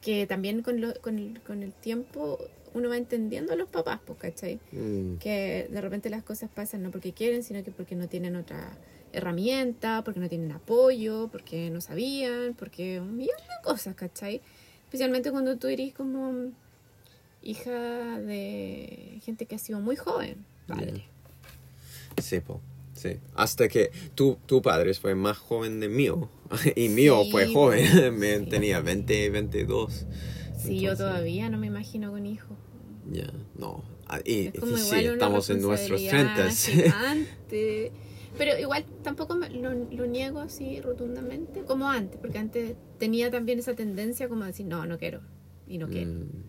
[0.02, 2.40] que también con, lo- con, el, con el tiempo
[2.74, 4.60] uno va entendiendo a los papás, ¿cachai?
[4.72, 5.18] Mm.
[5.18, 8.76] que de repente las cosas pasan no porque quieren, sino que porque no tienen otra
[9.14, 14.42] herramienta, porque no tienen apoyo, porque no sabían, porque un millón de cosas, ¿cachai?
[14.84, 16.52] Especialmente cuando tú eres como
[17.42, 20.46] hija de gente que ha sido muy joven.
[20.68, 21.06] padre.
[22.22, 22.62] Sí, po.
[22.94, 23.18] Sí.
[23.36, 26.30] Hasta que tu, tu padre fue más joven de mío.
[26.76, 28.18] Y mío Sí, fue joven.
[28.20, 28.46] Me Sí.
[28.48, 29.94] tenía 20, 22.
[29.94, 32.58] Sí, yo Entonces, todavía no me imagino con hijos.
[33.12, 33.84] Ya, no.
[34.08, 36.56] Ah, Y, Es como y igual sí, una estamos en nuestros responsabilidad 30.
[36.56, 37.92] gigante.
[38.38, 43.60] Pero igual tampoco me- lo, lo niego así rotundamente como antes, porque antes tenía también
[43.60, 45.22] esa tendencia como a decir, no, no quiero
[45.68, 46.12] y no quiero.
[46.12, 46.44] Mm,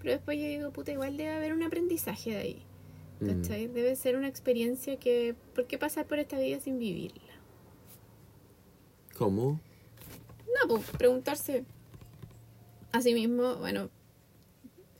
[0.00, 2.62] Pero después yo digo, puta, igual debe haber un aprendizaje de ahí.
[3.20, 3.26] mm.
[3.26, 3.68] ¿Cachai?
[3.68, 7.22] Debe ser una experiencia que, ¿por qué pasar por esta vida sin vivirla?
[9.16, 9.60] ¿Cómo?
[10.62, 11.64] No, pues preguntarse
[12.92, 13.88] a sí mismo, bueno,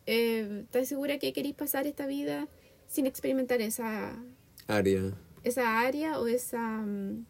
[0.06, 2.48] eh, ¿estás segura que queréis pasar esta vida
[2.86, 4.16] sin experimentar esa,
[4.66, 5.12] Área.
[5.44, 7.24] Esa área o esa mm,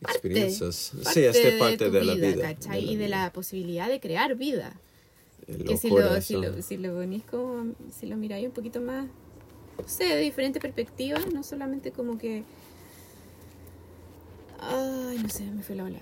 [0.00, 0.18] Parte.
[0.18, 0.92] Experiencias.
[0.94, 2.54] parte sí, esta es parte de la vida.
[2.54, 2.84] ¿cachai?
[2.84, 3.16] de y de vida.
[3.16, 4.74] la posibilidad de crear vida.
[5.46, 8.80] El que si lo, si, lo, si lo ponís como, si lo miráis un poquito
[8.80, 9.06] más,
[9.78, 12.44] no sé, de diferentes perspectivas, no solamente como que...
[14.60, 16.00] Ay, no sé, me fue la ola.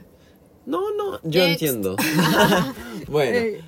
[0.66, 1.62] No, no, yo Next.
[1.62, 1.96] entiendo.
[3.08, 3.58] bueno,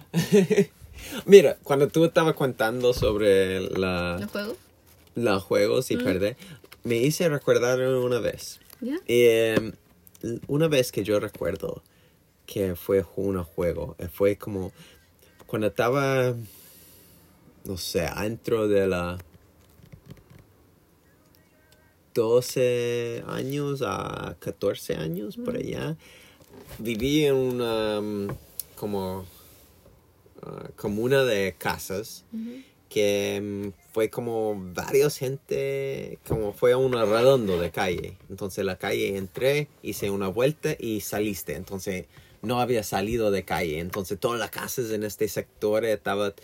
[1.26, 4.56] mira, cuando tú estabas contando sobre la, ¿Los juegos?
[5.16, 6.36] los juegos y perder,
[6.84, 8.60] me hice recordar una vez.
[8.80, 8.96] ¿Ya?
[9.06, 9.72] Eh,
[10.46, 11.82] una vez que yo recuerdo
[12.46, 14.72] que fue un juego, eh, fue como
[15.46, 16.34] cuando estaba,
[17.64, 19.18] no sé, dentro de la
[22.14, 25.96] 12 años a 14 años, por allá,
[26.78, 28.28] viví en una mm,
[28.76, 29.26] como
[30.42, 32.24] ah, comuna de casas
[32.88, 38.18] que mm, fue como varios gente, como fue un redondo de calle.
[38.28, 41.54] Entonces la calle entré, hice una vuelta y saliste.
[41.54, 42.06] Entonces
[42.42, 43.78] no había salido de calle.
[43.78, 46.34] Entonces todas las casas en este sector estaban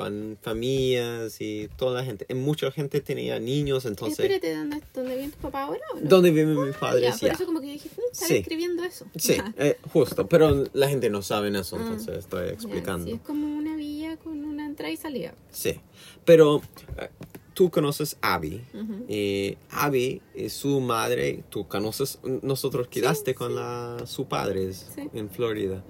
[0.00, 2.26] con familias y toda la gente.
[2.28, 4.18] Y mucha gente tenía niños, entonces...
[4.20, 6.08] Espérate, ¿dónde, ¿dónde viven tu papá ahora o no?
[6.08, 7.18] ¿Dónde viven mis Ya, padres?
[7.18, 7.34] por Ya.
[7.34, 8.36] eso como que dije, "Mm, estaba Sí.
[8.36, 9.06] escribiendo eso.
[9.16, 9.54] Sí, Ajá.
[9.58, 10.26] eh, justo.
[10.28, 13.06] Pero la gente no sabe eso, Ah, entonces estoy Ya, explicando.
[13.06, 15.34] sí, es como una villa con una entrada y salida.
[15.50, 15.80] Sí,
[16.24, 16.62] pero
[16.98, 17.08] eh,
[17.54, 18.62] tú conoces a Abby.
[18.72, 19.04] Ujú.
[19.08, 25.08] y Abby y su madre, tú conoces, nosotros quedaste con la, su padres Sí.
[25.12, 25.84] en Florida.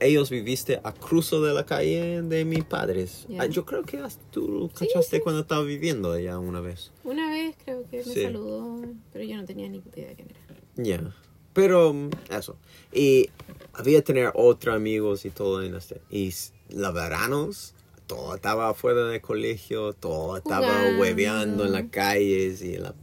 [0.00, 3.24] Ellos viviste a cruzo de la calle de mis padres.
[3.28, 3.42] Ya.
[3.42, 5.22] Ah, Yo creo que hasta tú Sí, cachaste sí.
[5.22, 6.90] cuando estaba viviendo allá una vez.
[7.04, 8.22] Una vez creo que me Sí.
[8.22, 10.60] saludó, pero yo no tenía ni idea de quién era.
[10.76, 11.14] Ya.
[11.52, 12.56] Pero mm, eso.
[12.92, 13.30] Y
[13.72, 16.00] había tener otros amigos y todo en este.
[16.10, 16.32] Y
[16.70, 17.74] los veranos,
[18.08, 21.00] todo estaba afuera del colegio, todo estaba Jugando.
[21.00, 22.94] hueveando en las calles y la,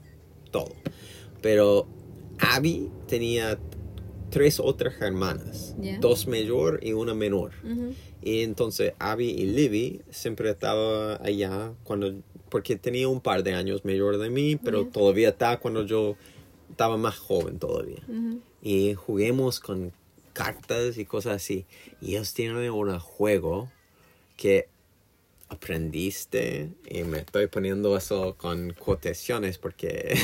[0.52, 0.74] todo.
[1.42, 1.88] Pero
[2.40, 3.58] Abby tenía
[4.32, 6.00] tres otras hermanas, Ya.
[6.00, 7.52] dos mayor y una menor.
[7.64, 7.94] Ujú.
[8.24, 12.14] Y entonces Abby y Libby siempre estaba allá cuando
[12.50, 14.92] porque tenía un par de años mayor de mí, pero Ya.
[14.92, 16.16] todavía estaba cuando yo
[16.70, 18.02] estaba más joven todavía.
[18.08, 18.40] Ujú.
[18.64, 19.94] Y juguemos con
[20.34, 21.66] cartas y cosas así.
[22.02, 23.70] Y ellos tienen un juego
[24.38, 24.68] que
[25.50, 30.18] aprendiste y me estoy poniendo eso con quotaciones porque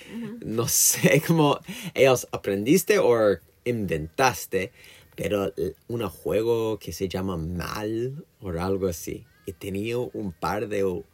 [0.44, 1.58] no sé cómo
[1.94, 4.72] ellos aprendiste o inventaste,
[5.14, 5.52] pero
[5.88, 9.26] un juego que se llama Mal o algo así.
[9.46, 11.04] Y tenía un par de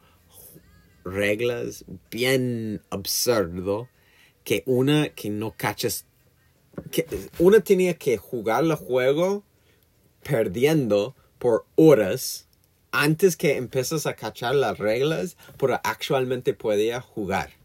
[1.03, 3.89] reglas bien absurdo
[4.43, 6.05] que una que no cachas
[6.91, 7.05] que
[7.39, 9.43] una tenía que jugar el juego
[10.23, 12.47] perdiendo por horas
[12.91, 17.58] antes que empiezas a cachar las reglas, pero actualmente podía jugar.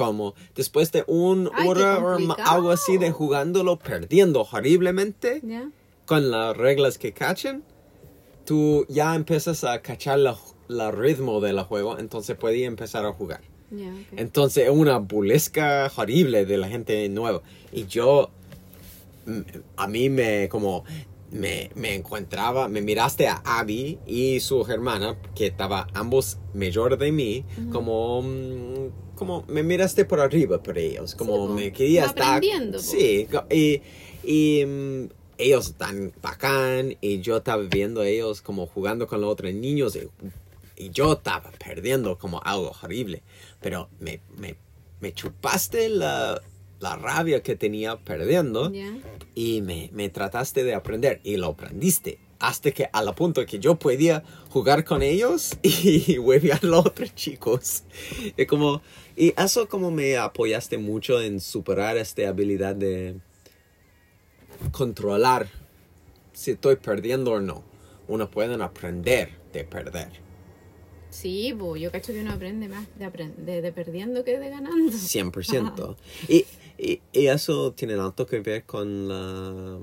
[0.00, 5.42] Como después de Ay, qué hora o algo así de jugándolo, perdiendo horriblemente
[6.06, 7.62] con las reglas que cachan,
[8.46, 13.42] tú ya empiezas a cachar la, la ritmo del juego, entonces podía empezar a jugar.
[14.16, 17.42] Entonces, es una burlesca horrible de la gente nueva.
[17.70, 18.30] Y yo,
[19.76, 20.84] a mí me, como,
[21.30, 27.12] me, me encontraba, me miraste a Abby y su hermana, que estaba ambos mayor de
[27.12, 32.40] mí, como, mm, como me miraste por arriba por ellos, como me quería estar.
[32.78, 32.82] po.
[32.82, 33.82] Sí, y,
[34.24, 35.04] y mm,
[35.36, 39.94] ellos están bacán, y yo estaba viendo a ellos como jugando con los otros niños,
[39.94, 40.08] y
[40.82, 43.22] y yo estaba perdiendo como algo horrible.
[43.60, 44.56] Pero me, me,
[45.00, 46.40] me chupaste la,
[46.78, 48.72] la rabia que tenía perdiendo
[49.34, 52.18] y me, me trataste de aprender y lo aprendiste.
[52.40, 56.86] Hasta que a la punto que yo podía jugar con ellos y huevear a los
[56.86, 57.84] otros chicos.
[58.36, 58.82] Y, como,
[59.16, 63.16] y eso como me apoyaste mucho en superar esta habilidad de
[64.72, 65.48] controlar
[66.32, 67.62] si estoy perdiendo o no.
[68.08, 70.08] Uno puede aprender de perder.
[71.10, 74.48] Sí, bo, yo cacho que uno aprende más de, apren- de, de perdiendo que de
[74.48, 74.92] ganando.
[74.92, 75.96] 100%.
[76.28, 76.46] Y,
[76.78, 79.78] y, y eso tiene tanto que ver con la,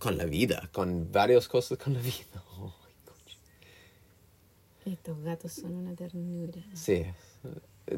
[0.00, 2.42] con la vida, con varias cosas con la vida.
[2.56, 3.36] Coño.
[4.86, 6.60] Estos gatos son una ternura.
[6.74, 7.04] Sí.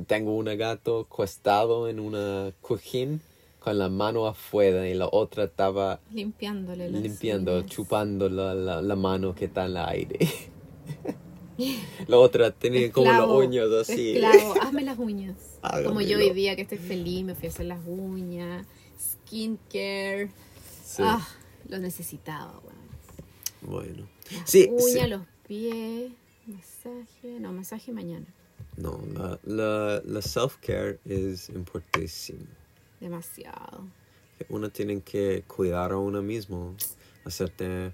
[0.07, 3.21] Tengo un gato acostado en una cojín
[3.61, 7.71] con la mano afuera y la otra estaba Limpiándole las limpiando, uñas.
[7.71, 10.19] chupando la, la, la mano que está en el aire.
[12.09, 14.12] la otra tenía como las Esclavo, uñas así.
[14.17, 15.37] Esclavo, hazme las uñas.
[15.62, 15.88] Hágamelo.
[15.91, 18.67] Como yo hoy día que estoy feliz, me fui a hacer las uñas,
[18.99, 20.31] skincare.
[20.85, 21.03] Sí.
[21.07, 21.25] Ah,
[21.68, 22.83] lo necesitaba, weón.
[23.62, 24.09] Bueno.
[24.33, 25.09] Las Sí, uñas, sí.
[25.09, 26.12] los pies,
[26.46, 27.40] masaje.
[27.40, 28.27] No, masaje mañana.
[28.77, 32.46] No, la, la, la self-care es importantísimo.
[33.01, 33.87] Demasiado.
[34.48, 36.75] Uno tiene que cuidar a uno mismo.
[37.25, 37.92] Hacerte...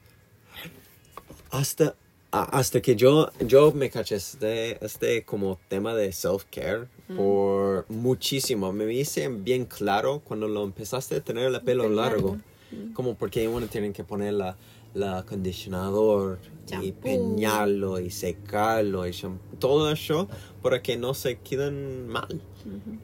[1.50, 1.94] Hasta,
[2.30, 8.72] hasta que yo, yo me caché este, este como tema de self-care por muchísimo.
[8.72, 12.38] Me hice bien claro cuando lo empezaste a tener el Pelo largo.
[12.72, 12.94] Largo.
[12.94, 14.56] Como porque uno tiene que poner la,
[14.94, 16.38] la acondicionador
[16.82, 19.12] y peñarlo y secarlo y
[19.58, 20.28] todo eso
[20.62, 22.40] para que no se queden mal.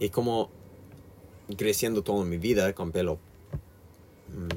[0.00, 0.50] Y como
[1.56, 3.18] creciendo toda mi vida con pelo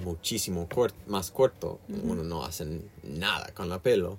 [0.03, 4.17] muchísimo cort- más corto, uno no hace nada con el pelo.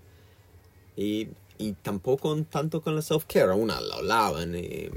[0.96, 4.88] Y, y tampoco tanto con la self-care, una lo lavan y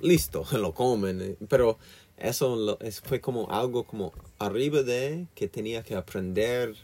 [0.00, 1.36] listo, lo comen.
[1.48, 1.78] Pero
[2.16, 6.74] eso lo- es- fue como algo como arriba de que tenía que aprender,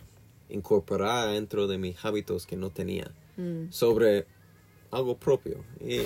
[0.48, 3.70] incorporar dentro de mis hábitos que no tenía Mm.
[3.70, 4.26] sobre
[4.90, 5.64] algo propio.
[5.80, 5.98] Y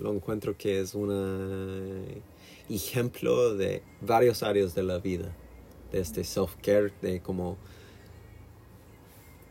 [0.00, 2.22] lo encuentro que es un
[2.68, 5.34] ejemplo de varias áreas de la vida,
[5.92, 7.56] de este self-care, de como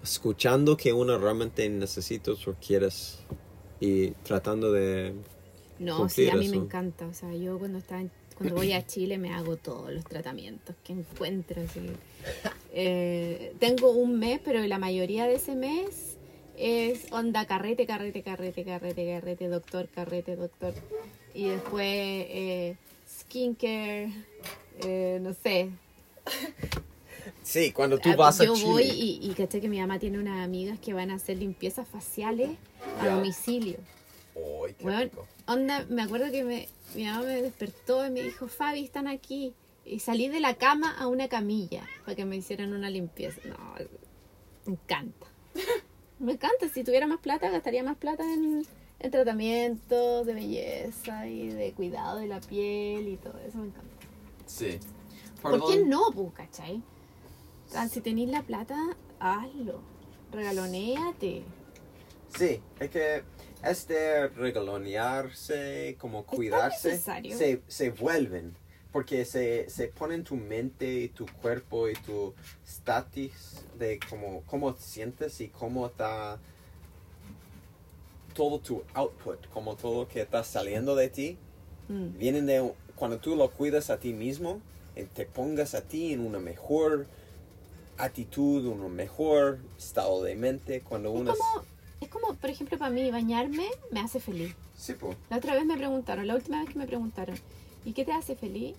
[0.04, 3.20] escuchando que uno realmente necesita o quieres
[3.80, 5.14] y tratando de...
[5.80, 7.08] No, sí, a mí me encanta.
[7.08, 10.76] O sea, yo cuando estaba en- cuando voy a Chile me hago todos los tratamientos
[10.84, 11.62] que encuentro.
[11.62, 11.82] así.
[12.74, 16.16] Eh, tengo un mes, pero la mayoría de ese mes
[16.58, 20.74] es onda carrete, carrete, carrete, carrete, carrete, doctor, carrete, doctor.
[21.34, 22.76] Y después eh,
[23.20, 24.12] skincare,
[24.84, 25.70] eh, no sé.
[27.44, 28.70] Sí, cuando tú Ah, vas a yo Chile.
[28.70, 31.88] voy y, y caché que mi mamá tiene unas amigas que van a hacer limpiezas
[31.88, 32.52] faciales
[33.02, 33.78] a domicilio.
[34.36, 35.28] Ay, qué Bueno, rico.
[35.50, 39.54] Onda, me acuerdo que me, mi mamá me despertó y me dijo, Fabi, están aquí.
[39.86, 43.42] Y salí de la cama a una camilla para que me hicieran una limpieza.
[43.46, 43.58] No,
[44.66, 45.26] me encanta.
[46.20, 46.68] Me encanta.
[46.68, 48.66] Si tuviera más plata, gastaría más plata en,
[49.00, 53.58] en tratamientos de belleza y de cuidado de la piel y todo eso.
[53.60, 53.90] Me encanta.
[54.46, 54.80] Sí.
[55.42, 56.84] ¿Por qué no, pu, cachai?
[57.68, 59.80] Sea, si tenéis la plata, hazlo.
[60.34, 61.44] Regalonéate.
[62.38, 63.24] Sí, es que
[63.64, 66.98] este regalonearse, como cuidarse,
[67.38, 68.56] se, se vuelven.
[68.92, 72.34] Porque se, se pone en tu mente y tu cuerpo y tu
[72.66, 76.40] status de cómo, cómo te sientes y cómo está
[78.34, 81.38] todo tu output, como todo que está saliendo de ti,
[81.90, 82.18] Mm.
[82.20, 84.62] vienen de cuando tú lo cuidas a ti mismo,
[84.96, 87.08] y te pongas a ti en una mejor
[87.98, 91.34] actitud, un mejor estado de mente, cuando uno
[92.02, 94.56] Es como, por ejemplo, para mí, bañarme me hace feliz.
[94.78, 95.16] Sí, po.
[95.30, 97.36] La otra vez me preguntaron, la última vez que me preguntaron,
[97.86, 98.76] ¿y qué te hace feliz?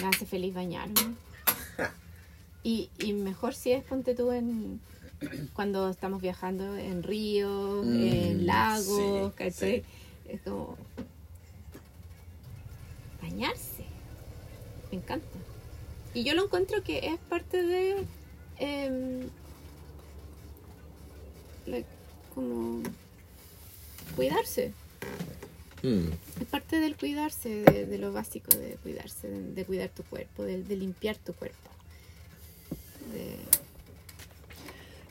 [0.00, 0.94] Me hace feliz bañarme.
[2.62, 4.80] Y, y mejor si es, ponte tú en
[5.54, 9.82] cuando estamos viajando en ríos, Mm, en lagos, sí, ¿cachai?
[9.82, 9.84] sí.
[10.32, 10.76] Es como
[13.22, 13.84] bañarse.
[14.90, 15.26] Me encanta.
[16.12, 18.04] Y yo lo encuentro que es parte de
[21.66, 21.86] like,
[22.36, 22.82] como
[24.14, 24.72] cuidarse.
[25.82, 26.10] Mm.
[26.40, 30.44] Es parte del cuidarse, de, de lo básico de cuidarse, de, de cuidar tu cuerpo,
[30.44, 31.70] de, de limpiar tu cuerpo.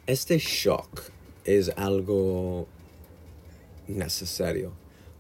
[0.08, 1.02] Este shock
[1.44, 2.68] es algo
[3.88, 4.72] necesario.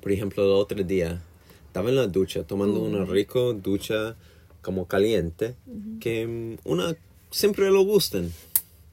[0.01, 1.21] Por ejemplo, el otro día
[1.65, 4.15] estaba en la ducha tomando una rica ducha
[4.61, 5.55] como caliente
[5.99, 6.95] que mm, una
[7.31, 8.31] siempre lo gustan.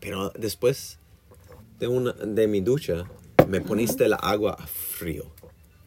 [0.00, 0.98] Pero después
[1.82, 3.04] de una de mi ducha
[3.48, 5.32] me poniste la agua a frío.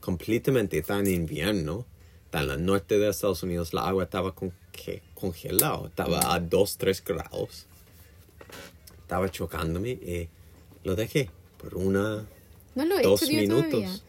[0.01, 1.85] Completamente está en invierno.
[2.25, 3.73] Está en el norte de Estados Unidos.
[3.73, 5.87] La agua estaba con, que, congelado.
[5.87, 7.67] Estaba a 2, 3 grados
[9.05, 10.27] estaba chocándome y
[10.83, 11.29] lo dejé
[11.61, 12.25] por una,
[12.73, 13.69] No lo he dos minutos.
[13.69, 13.99] todavía.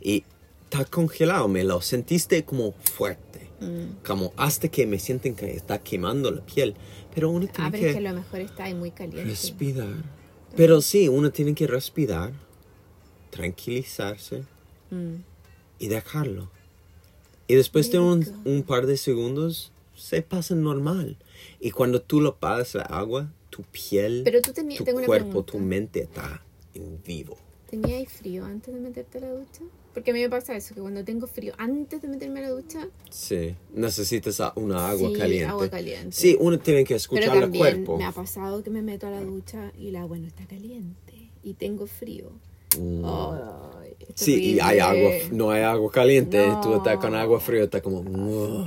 [0.00, 0.24] Y
[0.64, 3.50] está congelado, me lo sentiste como fuerte.
[3.60, 4.04] Mm.
[4.06, 6.74] Como hasta que me sienten que está quemando la piel.
[7.14, 9.24] Pero uno tiene que, lo mejor está ahí muy caliente.
[9.24, 10.15] respirar.
[10.56, 12.32] Pero sí, uno tiene que respirar
[13.30, 14.44] tranquilizarse
[14.90, 15.16] Mm.
[15.78, 16.48] y dejarlo.
[17.48, 21.16] Y después de un, un par de segundos se pasa normal.
[21.60, 26.02] Y cuando tú lo pasas la agua, tu piel, Pero tú tu cuerpo, tu mente
[26.02, 26.42] está
[26.74, 27.36] en vivo.
[27.70, 29.62] ¿Tenías frío antes de meterte a la ducha?
[29.96, 32.50] Porque a mí me pasa eso, que cuando tengo frío antes de meterme a la
[32.50, 35.46] ducha, Sí, necesitas una agua Sí, caliente.
[35.46, 36.12] agua caliente.
[36.14, 37.96] Sí, uno tiene que pero escuchar el también cuerpo.
[37.96, 41.30] me ha pasado que me meto a la ducha y el agua no está caliente
[41.42, 42.30] y tengo frío.
[42.78, 43.04] Mm.
[44.00, 46.76] Es Sí, y hay agua, no hay agua caliente, tú No.
[46.76, 48.00] estás con agua fría, está como...
[48.00, 48.66] "Ugh".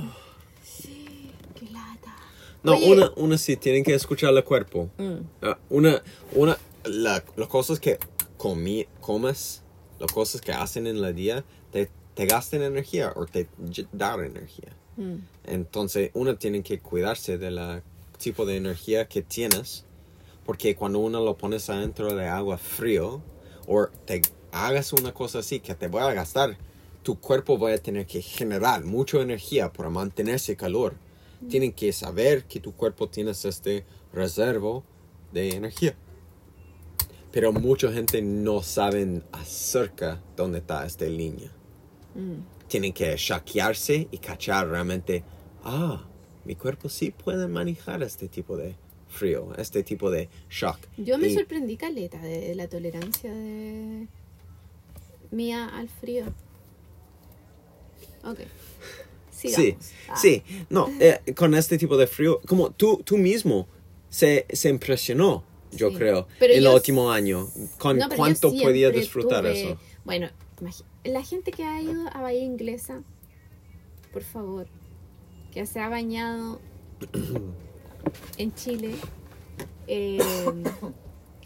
[1.54, 2.16] Qué lata.
[2.64, 2.92] No, Oye.
[2.92, 4.90] una, una sí, tienen que escuchar el cuerpo.
[4.98, 5.18] Mm.
[5.42, 6.02] Ah, una,
[6.34, 7.98] una, la- las cosas que
[8.36, 9.62] comi, comes,
[10.00, 13.48] las cosas que hacen en el día, te, te gastan energía o te
[13.92, 14.72] dan energía.
[14.96, 15.16] Mm.
[15.44, 17.82] Entonces, uno tiene que cuidarse del
[18.18, 19.84] tipo de energía que tienes,
[20.44, 23.22] porque cuando uno lo pones adentro de agua frío,
[23.66, 24.22] o te
[24.52, 26.56] hagas una cosa así que te va a gastar,
[27.02, 30.94] tu cuerpo va a tener que generar mucha energía para mantenerse calor.
[31.48, 34.84] Tienen que saber que tu cuerpo tiene este reservo
[35.32, 35.94] de energía.
[37.32, 41.50] Pero mucha gente no saben acerca dónde está esta línea
[42.14, 42.42] Mm.
[42.68, 45.22] tienen que shakearse y cachar realmente,
[45.62, 46.04] ah,
[46.44, 48.74] mi cuerpo sí puede manejar este tipo de
[49.08, 50.78] frío, este tipo de shock.
[50.96, 54.08] Yo me Y- sorprendí caleta de la tolerancia de
[55.30, 56.24] mía al frío.
[58.24, 58.40] Ok.
[59.30, 59.90] Sí, Sigamos.
[60.08, 60.16] Ah.
[60.20, 63.66] sí, no, eh, con este tipo de frío, como tú, tú mismo
[64.10, 65.96] se, se impresionó, yo Sí.
[65.96, 67.48] creo, Pero en yo el último año,
[67.78, 69.78] con No, cuánto podías disfrutar tuve- eso.
[70.04, 70.28] Bueno,
[71.04, 73.02] la gente que ha ido a Bahía Inglesa,
[74.12, 74.66] por favor,
[75.52, 76.60] que se ha bañado
[78.36, 78.94] en Chile,
[79.86, 80.18] eh,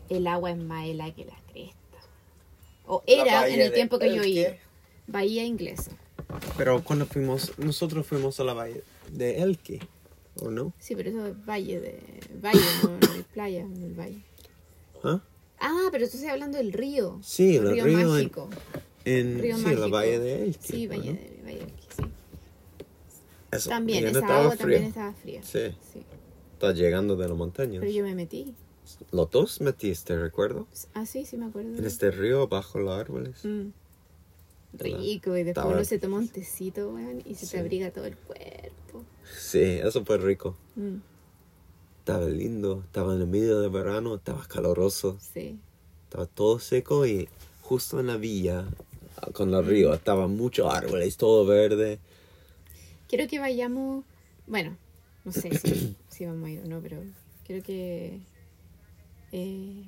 [0.09, 1.79] el agua es más helada que la cresta.
[2.87, 4.51] O era en el tiempo que yo iba.
[5.07, 5.91] Bahía Inglesa.
[6.57, 9.81] Pero cuando fuimos, nosotros fuimos a la valle de Elke,
[10.41, 10.73] ¿o no?
[10.79, 12.01] Sí, pero eso es valle de
[12.43, 14.23] valle, no, no hay playa en el valle.
[15.03, 15.21] ¿Ah?
[15.61, 17.19] Ah, pero tú estás hablando del río.
[17.23, 18.49] Sí, el río en- mágico.
[19.07, 19.81] En, Río sí, mágico.
[19.83, 20.59] la valle de Elke.
[20.67, 21.19] Sí, ¿o valle no?
[21.19, 22.03] de valle de Elqui, sí.
[23.53, 25.43] Eso, También, esa agua también estaba fría.
[25.43, 25.75] Sí.
[25.93, 26.03] sí.
[26.55, 27.81] Está llegando de la montaña.
[27.81, 28.55] Pero yo me metí.
[29.13, 30.67] Los dos metiste, recuerdo.
[30.95, 31.77] Ah, sí, sí me acuerdo.
[31.77, 33.45] En este río bajo los árboles.
[33.45, 33.69] Mm.
[34.79, 37.53] Rico, y después Estaba- uno se toma un tecito, weón, y se Sí.
[37.53, 38.75] te abriga todo el cuerpo.
[39.39, 40.57] Sí, eso fue rico.
[40.77, 40.97] Mm,
[42.01, 45.59] Estaba lindo, estaba en el medio del verano, estaba caloroso, sí.
[46.05, 47.29] estaba todo seco y
[47.63, 48.67] justo en la villa,
[49.33, 51.99] con el río, estaba muchos árboles, todo verde.
[53.09, 54.05] Quiero que vayamos.
[54.47, 54.77] Bueno,
[55.25, 56.99] no sé si, si vamos a ir o no, pero
[57.47, 58.21] quiero que.
[59.33, 59.85] eh,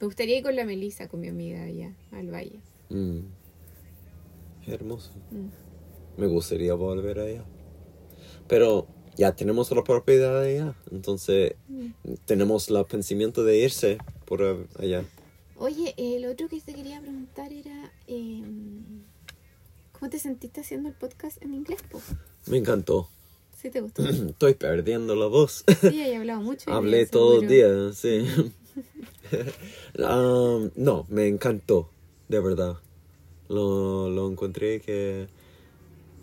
[0.00, 2.58] me gustaría ir con la Melissa, con mi amiga allá, al valle.
[2.88, 3.20] Mm.
[4.66, 5.10] Hermoso.
[5.30, 6.20] Mm.
[6.20, 7.44] Me gustaría volver allá.
[8.48, 8.86] Pero
[9.16, 11.54] ya tenemos la propiedad allá, entonces
[12.24, 15.04] tenemos el pensamiento de irse por allá.
[15.56, 17.92] Oye, el otro que te quería preguntar era.
[18.06, 18.42] eh,
[19.92, 21.82] ¿Cómo te sentiste haciendo el podcast en inglés?
[21.90, 22.00] po?
[22.46, 23.08] Me encantó.
[23.60, 24.02] ¿Sí te gustó?
[24.08, 25.64] Estoy perdiendo la voz.
[25.80, 26.70] Sí, he hablado mucho.
[26.70, 28.24] Hablé todo el día, sí.
[29.98, 31.90] Um, no, me encantó,
[32.28, 32.76] de verdad.
[33.48, 35.26] Lo, lo encontré que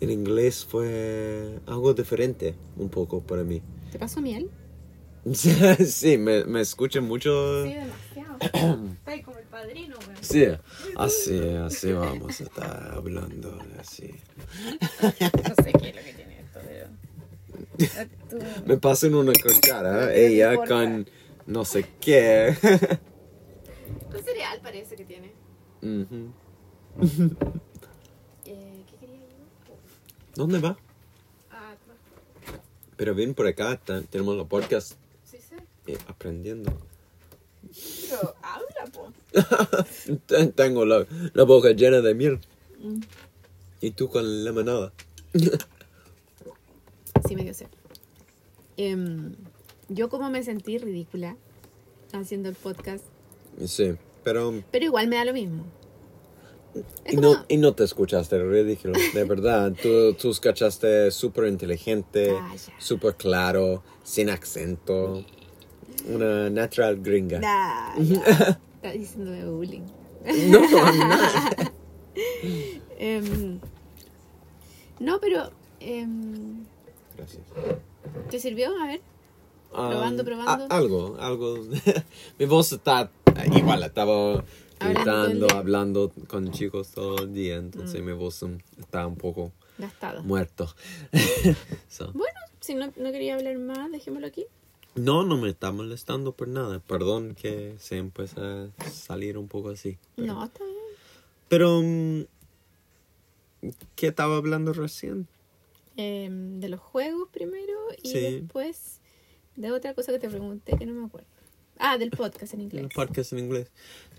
[0.00, 3.62] en inglés fue algo diferente, un poco para mí.
[3.90, 4.50] ¿Te pasó miel?
[5.32, 7.62] sí, me, me escuchan mucho.
[7.62, 8.36] demasiado.
[8.40, 10.16] Está como el padrino, weón.
[10.20, 10.46] Sí,
[10.96, 14.10] así, así vamos a estar hablando, así.
[15.02, 16.86] No sé qué es lo que tiene esto, pero.
[18.66, 20.74] Me pasan una cuchara, ella importa.
[20.74, 21.08] con
[21.46, 22.54] no sé qué.
[24.14, 25.32] Un cereal parece que tiene.
[25.82, 26.06] Eh,
[26.98, 27.52] ¿Qué quería yo?
[30.36, 30.76] ¿Dónde va?
[31.50, 31.74] Ah,
[32.96, 33.78] Pero ven por acá,
[34.10, 34.92] tenemos los podcast
[35.24, 35.56] sí sé.
[35.86, 36.72] eh, aprendiendo.
[38.08, 39.12] Pero habla, po.
[40.26, 42.38] Ten- Tengo la, la boca llena de miel.
[42.80, 43.00] Mm.
[43.80, 44.92] Y tú con limonada.
[47.26, 47.66] Sí, me dio sed.
[48.76, 49.34] Em,
[49.88, 51.36] yo como me sentí ridícula
[52.12, 53.04] haciendo el podcast,
[53.66, 54.62] Sí, pero...
[54.70, 55.64] pero igual me da lo mismo.
[57.08, 59.72] Y no, y no te escuchaste ridículo, de verdad.
[59.80, 65.24] Tú, tú escuchaste súper inteligente, Ah, súper claro, sin acento.
[66.08, 67.38] Una natural gringa.
[67.40, 68.60] Nah, ya.
[68.76, 69.82] Está diciéndome bullying.
[70.50, 71.16] No, no.
[72.98, 73.58] Em,
[75.00, 75.50] no, pero...
[75.80, 76.64] em,
[77.16, 77.42] Gracias.
[78.30, 78.70] ¿Te sirvió?
[78.82, 79.00] A ver.
[79.72, 80.64] Um, Probando, probando.
[80.70, 81.58] a- algo, algo.
[82.38, 83.10] Mi voz está
[83.54, 84.42] igual, estaba
[84.80, 90.22] gritando, hablando con chicos todo el día, entonces mi voz um, está un poco Gastado.
[90.22, 90.68] muerto.
[91.88, 94.46] So, Bueno, si no, no quería hablar más, dejémoslo aquí.
[94.94, 96.78] No, no me está molestando por nada.
[96.80, 99.98] Perdón que se empieza a salir un poco así.
[100.16, 100.76] Pero, No, está bien.
[101.48, 102.22] pero mm,
[103.94, 105.26] ¿qué estaba hablando recién?
[105.96, 107.72] Em, de los juegos primero
[108.02, 108.20] y Sí.
[108.40, 109.00] después
[109.56, 111.28] de otra cosa que te pregunté que no me acuerdo.
[111.78, 112.82] Ah, del podcast en inglés.
[112.84, 113.68] El podcast en inglés.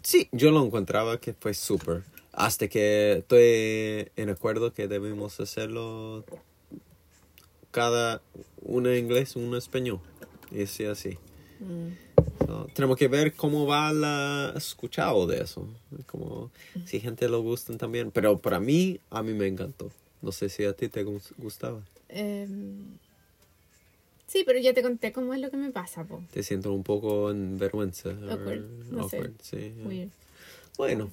[0.01, 2.03] Sí, yo lo encontraba que fue súper.
[2.34, 6.24] Hasta que estoy en acuerdo que debemos hacerlo
[7.72, 8.22] cada
[8.62, 9.99] uno en inglés, uno en español.
[10.51, 11.18] Y así, así.
[11.60, 12.45] Mm.
[12.45, 15.68] So, tenemos que ver cómo va la escuchado de eso.
[16.05, 16.51] Como
[16.86, 18.12] si gente lo gustan también.
[18.12, 19.91] Pero para mí, a mí me encantó.
[20.22, 21.82] No sé si a ti te gus- gustaba.
[22.10, 22.97] Em,
[24.28, 26.21] sí, pero ya te conté cómo es lo que me pasa, po.
[26.32, 28.09] Te siento un poco en vergüenza.
[28.09, 28.61] Awkward,
[28.91, 29.17] no sé.
[29.17, 29.73] awkward, sí.
[29.86, 30.09] Weird.
[30.78, 31.11] Bueno.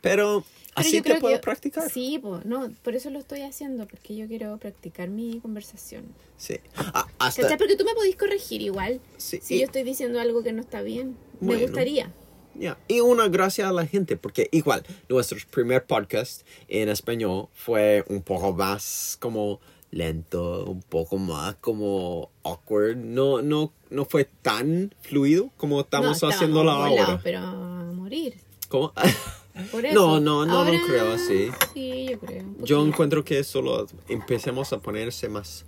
[0.00, 1.90] Pero Pero así te puedo practicar.
[1.90, 6.04] Sí, po, no, por eso lo estoy haciendo, porque yo quiero practicar mi conversación.
[6.36, 6.58] Sí.
[6.76, 7.58] Ah, hasta, ¿Cachai?
[7.58, 9.00] Porque tú me podís corregir igual.
[9.16, 11.60] Sí, Si y- yo estoy diciendo algo que no está bien, Bueno.
[11.60, 12.12] me gustaría.
[12.54, 18.04] Ya, Y una gracias a la gente, porque igual, nuestro primer podcast en español fue
[18.08, 19.60] un poco más como
[19.90, 22.96] lento, un poco más como awkward.
[22.96, 27.20] No, no, no fue tan fluido como estamos no, haciéndolo ahora.
[27.22, 28.34] pero a morir.
[28.68, 28.92] ¿Cómo?
[29.72, 29.94] Por eso.
[29.94, 31.48] No, no, no lo Ahora, creo así.
[31.74, 32.44] Sí, yo creo.
[32.60, 35.64] Yo encuentro que solo empecemos a ponerse más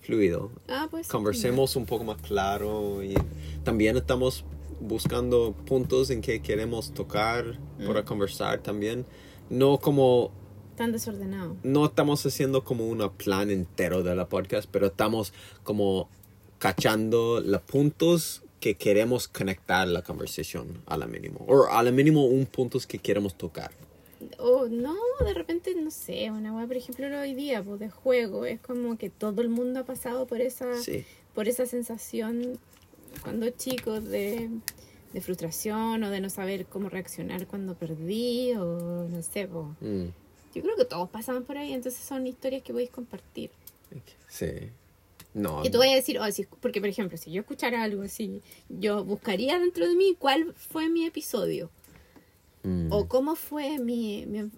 [0.00, 0.50] fluido.
[0.68, 1.08] Ah, pues.
[1.08, 3.14] Conversemos un poco más claro y
[3.64, 4.44] también estamos
[4.80, 9.04] buscando puntos en que queremos tocar para conversar también.
[9.50, 10.30] No como,
[10.80, 11.56] Tan desordenado.
[11.62, 16.08] no estamos haciendo como un plan entero de la podcast, pero estamos como
[16.58, 21.44] cachando los puntos que queremos conectar la conversación a la mínimo.
[21.48, 23.72] O a la mínimo un puntos que queremos tocar.
[24.38, 28.46] O no, de repente, no sé, una weá, por ejemplo, hoy día, pues de juego,
[28.46, 31.04] es como que todo el mundo ha pasado por esa, Sí.
[31.34, 32.58] por esa sensación
[33.22, 34.48] cuando chicos de,
[35.12, 39.66] de frustración o de no saber cómo reaccionar cuando perdí o no sé, pues.
[39.82, 40.08] Mm,
[40.54, 43.50] Yo creo que todos pasamos por ahí, entonces son historias que podéis compartir.
[44.28, 44.46] sí.
[45.32, 45.64] No.
[45.64, 48.42] Y tú vas a decir, oh, si- porque por ejemplo, si yo escuchara algo así,
[48.68, 51.70] yo buscaría dentro de mí cuál fue mi episodio
[52.64, 54.48] mm, o cómo fue mi, mi eh,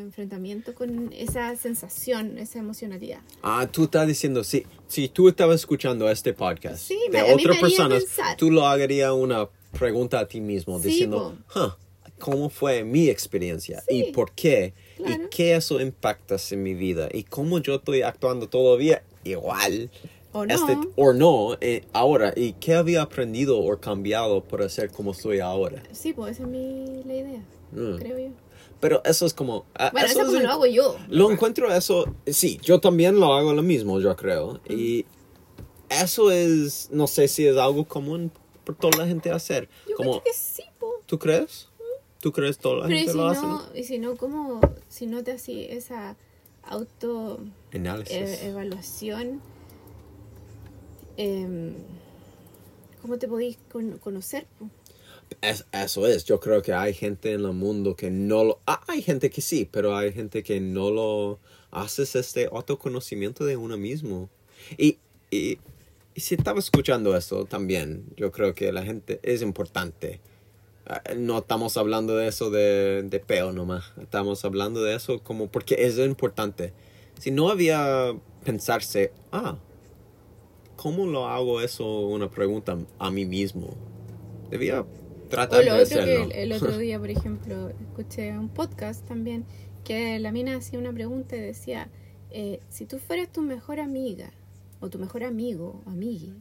[0.00, 3.20] enfrentamiento con esa sensación, esa emocionalidad.
[3.42, 7.52] Ah, tú estás diciendo, si, si tú estabas escuchando este podcast Sí, de me- otra
[7.60, 7.98] persona,
[8.38, 11.72] tú lo harías una pregunta a ti mismo Sí, diciendo, "Huh,
[12.18, 13.82] ¿cómo fue mi experiencia?
[13.86, 14.72] Sí, ¿Y por qué?
[14.96, 15.24] Claro.
[15.24, 17.08] ¿Y qué eso impacta en mi vida?
[17.12, 19.90] ¿Y cómo yo estoy actuando todavía igual?
[20.32, 20.54] O no.
[20.54, 22.32] Este, o no, eh, ahora.
[22.34, 25.82] ¿Y qué había aprendido o cambiado para ser como soy ahora?
[25.92, 27.96] Sí, pues esa es mi, la idea, Mm.
[27.98, 28.28] creo yo.
[28.80, 29.64] Pero eso es como...
[29.92, 30.96] Bueno, eso, es como es- lo hago yo.
[31.08, 34.60] Lo encuentro eso, sí, yo también lo hago lo mismo, yo creo.
[34.68, 35.04] Y
[35.88, 38.32] eso es, no sé si es algo común
[38.64, 39.68] por toda la gente hacer.
[39.88, 40.92] Yo como, creo que sí, pues.
[41.06, 41.68] ¿Tú crees?
[42.22, 43.46] ¿Tú crees toda la Pero gente si lo hace?
[43.46, 46.16] no, y si no, ¿cómo, si no te así esa
[46.62, 47.40] auto
[47.72, 49.40] eh, evaluación,
[51.16, 51.74] em,
[53.02, 54.46] ¿cómo te podéis con- conocer?
[55.40, 58.60] Es- eso es, yo creo que hay gente en el mundo que no lo...
[58.66, 61.40] ah, hay gente que sí, pero hay gente que no lo...
[61.72, 64.28] Haces este autoconocimiento de uno mismo.
[64.78, 64.98] Y,
[65.30, 65.58] y,
[66.14, 70.20] y si estaba escuchando eso también, yo creo que la gente es importante.
[70.92, 73.92] Ah, No estamos hablando de eso de, de peo nomás.
[74.00, 76.74] Estamos hablando de eso como porque es importante.
[77.18, 78.14] Si no había
[78.44, 79.56] pensarse, ah,
[80.76, 82.00] ¿cómo lo hago eso?
[82.00, 83.74] Una pregunta a mí mismo.
[84.50, 84.84] Debía
[85.30, 86.24] tratar O lo de otro que hacerlo.
[86.24, 89.46] el, el otro día, por ejemplo, escuché un podcast también
[89.84, 91.88] que la mina hacía una pregunta y decía,
[92.30, 94.30] eh, si tú fueras tu mejor amiga
[94.80, 96.34] o tu mejor amigo o amigui,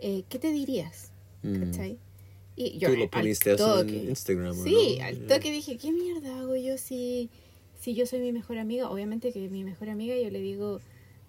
[0.00, 1.12] eh, ¿qué te dirías?
[1.42, 1.60] Mm.
[1.64, 1.98] ¿Cachai?
[2.66, 5.04] Y Tú lo al poniste eso en toque- Instagram, ¿o Sí, no?
[5.06, 7.30] al toque dije, ¿qué mierda hago yo si,
[7.78, 8.90] si yo soy mi mejor amiga?
[8.90, 10.80] Obviamente que mi mejor amiga yo le digo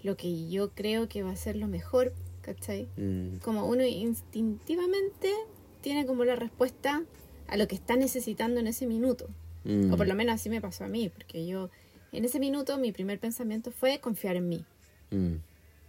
[0.04, 2.88] lo que yo creo que va a ser lo mejor, ¿cachai?
[2.98, 5.32] Mm, Como uno instintivamente
[5.82, 7.04] tiene como la respuesta
[7.48, 9.28] a lo que está necesitando en ese minuto.
[9.64, 11.70] mm, O por lo menos así me pasó a mí, porque yo
[12.12, 14.66] en ese minuto mi primer pensamiento fue confiar en mí.
[15.12, 15.36] mm.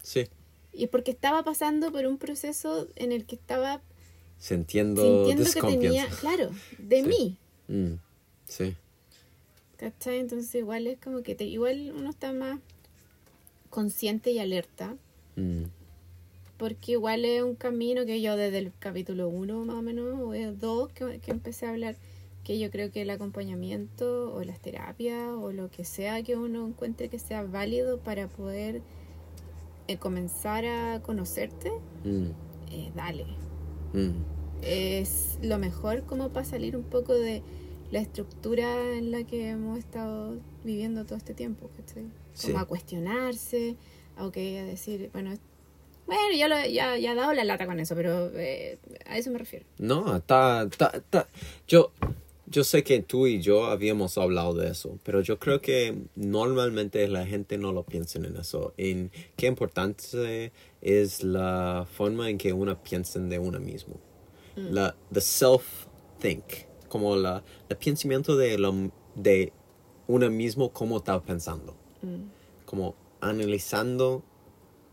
[0.03, 0.25] Sí,
[0.73, 3.81] Y porque estaba pasando por un proceso en el que estaba
[4.43, 6.21] sintiendo, sintiendo que tenía, desconfianza.
[6.21, 7.09] claro, de Sí.
[7.09, 7.37] mí.
[7.69, 7.95] Mm,
[8.45, 8.75] Sí,
[9.77, 10.19] ¿Cachai?
[10.19, 12.59] Entonces igual es como que te, igual uno está más
[13.71, 14.97] consciente y alerta,
[15.37, 15.63] mm,
[16.59, 20.35] porque igual es un camino que yo desde el capítulo 1 más o menos, o
[20.35, 21.95] el 2 que, que empecé a hablar
[22.45, 26.67] que yo creo que el acompañamiento o las terapias o lo que sea que uno
[26.67, 28.83] encuentre que sea válido para poder
[29.89, 31.71] eh, comenzar a conocerte,
[32.05, 32.27] Mm,
[32.73, 33.25] eh, dale.
[33.93, 34.11] Mm.
[34.63, 37.43] Es lo mejor como para salir un poco de
[37.91, 42.05] la estructura en la que hemos estado viviendo todo este tiempo, ¿cachai?
[42.05, 42.53] Como Sí.
[42.57, 43.77] a cuestionarse,
[44.17, 45.35] a, ok, a decir, bueno,
[46.07, 49.31] bueno, ya, lo, ya, ya he dado la lata con eso, pero eh, a eso
[49.31, 49.67] me refiero.
[49.79, 51.29] No, está, está, está-
[51.67, 51.93] Yo,
[52.53, 57.09] yo sé que tú y yo habíamos hablado de eso, pero yo creo que normalmente
[57.09, 58.75] la gente no lo piensa en eso.
[58.77, 63.99] En qué importante es la forma en que uno piensa de uno mismo.
[64.55, 66.45] La, the self-think,
[66.89, 69.53] como la, el pensamiento de, lo, de
[70.07, 71.75] uno mismo, cómo está pensando.
[72.67, 74.23] Como analizando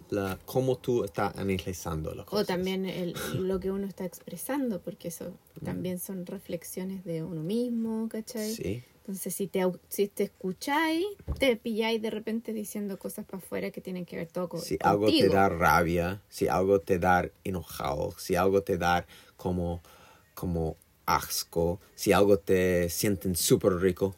[0.10, 2.48] la, cómo tú estás analizando las O cosas.
[2.48, 3.14] también el,
[3.48, 5.34] lo que uno está expresando, porque eso
[5.64, 8.54] también son reflexiones de uno mismo, ¿cachai?
[8.54, 8.84] Sí.
[9.00, 11.04] Entonces, si te, si te escucháis,
[11.40, 14.78] te pilláis de repente diciendo cosas para afuera que tienen que ver todo con, Si
[14.82, 15.34] algo te contigo.
[15.34, 19.82] da rabia, si algo te da enojado, si algo te da como,
[20.36, 24.16] como asco, si algo te sienten súper rico,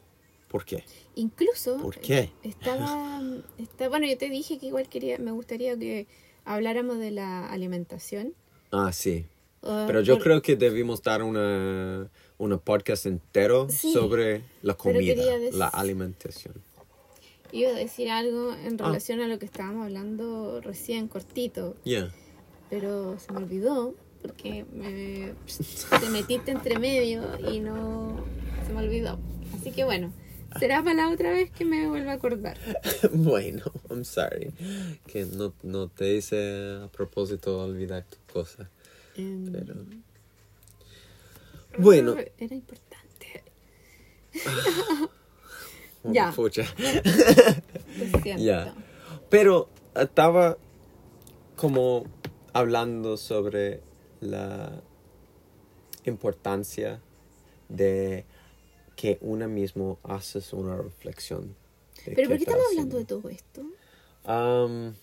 [0.49, 0.83] ¿por qué?
[1.15, 2.31] Incluso ¿Por qué?
[2.43, 3.21] estaba,
[3.57, 6.07] está, bueno, yo te dije que igual quería, me gustaría que
[6.45, 8.33] habláramos de la alimentación.
[8.71, 9.25] Ah, sí.
[9.63, 14.73] Ah, Pero yo por- creo que debimos dar una, una podcast entero Sí, sobre la
[14.73, 16.55] comida, la alimentación.
[17.51, 18.85] Iba a decir algo en Ah.
[18.87, 22.11] relación a lo que estábamos hablando recién cortito, Yeah.
[22.69, 25.33] pero se me olvidó porque me,
[25.99, 28.23] te metiste entre medio y no
[28.65, 29.19] se me olvidó.
[29.59, 30.13] Así que bueno,
[30.59, 32.57] será para la otra vez que me vuelva a acordar.
[33.13, 34.51] bueno, I'm sorry.
[35.07, 38.69] Que no, no te hice a propósito olvidar tu cosa.
[39.15, 39.75] Em, Pero...
[41.77, 43.43] Bueno, Era importante.
[46.03, 46.31] Ya.
[46.31, 46.65] pucha.
[48.23, 48.37] Lo.
[48.37, 48.73] Ya.
[49.29, 50.57] Pero estaba
[51.55, 52.05] como
[52.53, 53.81] hablando sobre
[54.19, 54.81] la
[56.05, 57.01] importancia
[57.69, 58.25] de
[59.01, 61.55] que uno mismo haces una reflexión.
[62.05, 63.63] Pero ¿por qué estamos hablando de todo esto?
[64.25, 64.93] Am,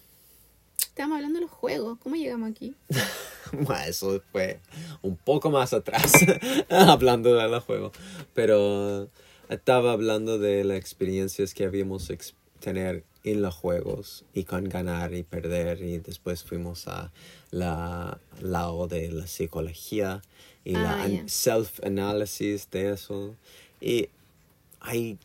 [0.80, 1.98] Estamos hablando de los juegos.
[2.02, 2.74] ¿Cómo llegamos aquí?
[3.52, 4.60] bueno, eso fue
[5.02, 6.12] un poco más atrás,
[6.68, 7.92] hablando de los juegos.
[8.34, 9.08] Pero
[9.48, 15.12] estaba hablando de las experiencias que habíamos ex- tener en los juegos y con ganar
[15.14, 15.82] y perder.
[15.82, 17.12] Y después fuimos a
[17.50, 20.22] la lado de la psicología
[20.64, 21.22] y Ah, la ya.
[21.28, 23.34] self-analysis de eso.
[23.80, 24.08] Y
[24.80, 25.18] hay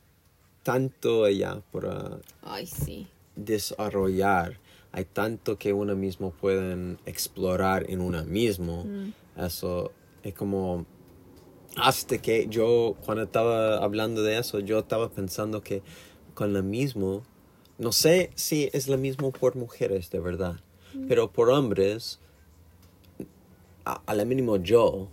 [0.63, 3.07] tanto allá por Ay, sí.
[3.35, 4.59] desarrollar.
[4.91, 8.85] Hay tanto que uno mismo pueden explorar en uno mismo.
[8.85, 9.13] Mm.
[9.41, 9.91] Eso
[10.23, 10.85] es como...
[11.75, 15.81] Hasta que yo, cuando estaba hablando de eso, yo estaba pensando que
[16.35, 17.23] con lo mismo,
[17.79, 20.59] no sé si es lo mismo por mujeres de verdad,
[21.07, 22.19] pero por hombres,
[23.85, 25.07] a, a lo mínimo yo,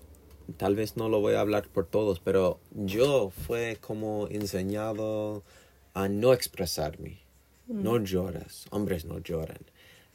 [0.56, 5.42] tal vez no lo voy a hablar por todos, pero yo fue como enseñado
[5.94, 7.18] a no expresarme.
[7.66, 9.58] No lloras, hombres no lloran.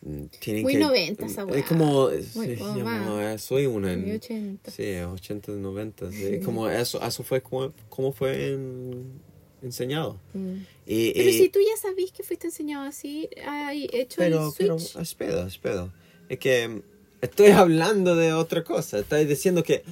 [0.02, 1.58] Mm, Tienen Muy que, noventa esa weá.
[1.60, 2.22] Es como, Muy
[2.58, 3.22] sí, más.
[3.24, 3.96] eh, soy una...
[3.96, 4.70] Muy ochenta.
[4.72, 6.12] Sí, 80, 90.
[6.12, 6.40] Sí.
[6.44, 9.20] Como eso, eso fue como, como fue en-
[9.64, 10.20] enseñado.
[10.34, 10.56] Mm.
[10.86, 14.54] Y, Pero y- si tú ya sabís que fuiste enseñado así, hay hecho pero, el
[14.58, 15.02] pero, switch.
[15.02, 15.94] espera, espera.
[16.28, 16.82] Es que mm,
[17.22, 19.00] estoy hablando de otra cosa.
[19.00, 19.84] Estoy diciendo que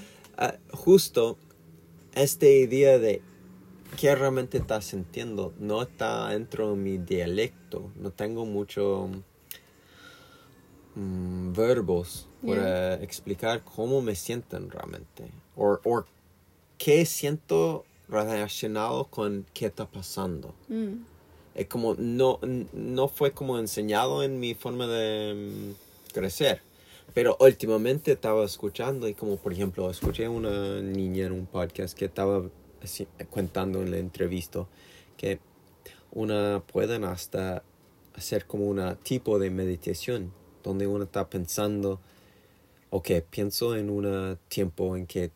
[0.71, 1.37] justo
[2.13, 3.21] esta idea de
[3.97, 7.91] qué realmente estás sintiendo no está dentro de mi dialecto.
[7.95, 9.09] No tengo mucho
[10.95, 15.25] mm, verbos para explicar cómo me sienten realmente.
[15.55, 15.79] O
[16.77, 20.53] qué siento relacionado con qué está pasando.
[20.67, 21.05] Mm.
[21.55, 22.39] Es como no,
[22.73, 26.61] no fue como enseñado en mi forma de mm, crecer.
[27.13, 32.05] Pero últimamente estaba escuchando y como por ejemplo escuché una niña en un podcast que
[32.05, 32.43] estaba
[32.81, 34.65] así- contando en la entrevista
[35.17, 35.39] que
[36.11, 37.63] una pueden hasta
[38.15, 40.31] hacer como una tipo de meditación
[40.63, 41.99] donde uno está pensando,
[42.89, 45.31] ok, pienso en un tiempo en que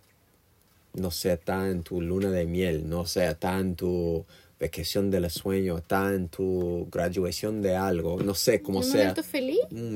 [0.94, 4.26] no sé, está en tu luna de miel, no sé, está en tu
[4.60, 9.02] vacación del sueño, está en tu graduación de algo, no sé, como ¿Un sea.
[9.02, 9.60] momento feliz?
[9.70, 9.96] Un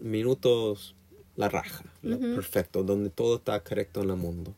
[0.00, 0.94] minutos,
[1.36, 4.54] la raja, lo perfecto, donde todo está correcto en el mundo.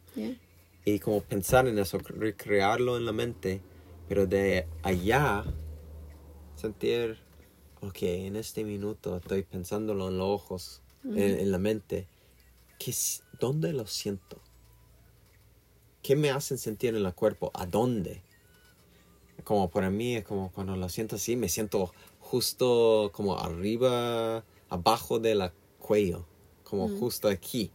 [0.84, 3.60] Y como pensar en eso, recrearlo en la mente,
[4.08, 5.44] pero de allá
[6.56, 7.18] sentir,
[7.80, 12.06] ok, en este minuto estoy pensándolo en los ojos, en, en la mente,
[12.78, 14.38] ¿qué, s- ¿dónde lo siento?
[16.02, 17.50] ¿qué me hacen sentir en el cuerpo?
[17.54, 18.22] ¿A dónde?
[19.44, 25.18] Como para mí es como cuando lo siento así, me siento justo como arriba, abajo
[25.18, 26.24] de la cuello,
[26.68, 27.70] como justo aquí.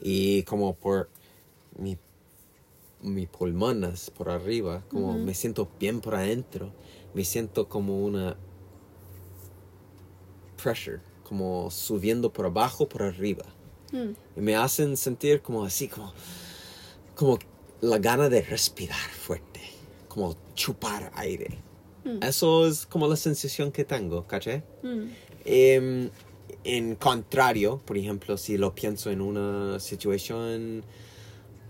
[0.00, 1.08] Y como por
[1.76, 1.98] mi,
[3.02, 6.72] mi pulmones por arriba, como me siento bien por adentro,
[7.14, 8.36] me siento como una
[10.62, 13.44] pressure, como subiendo por abajo, por arriba.
[13.92, 14.10] Mm.
[14.36, 16.12] Y me hacen sentir como así, como,
[17.14, 17.38] como
[17.80, 19.60] la gana de respirar fuerte,
[20.08, 21.58] como chupar aire.
[22.22, 24.62] Eso es como la sensación que tengo, ¿caché?
[24.82, 25.08] Mm.
[25.44, 26.10] Em,
[26.64, 30.84] en contrario, por ejemplo, si lo pienso en una situación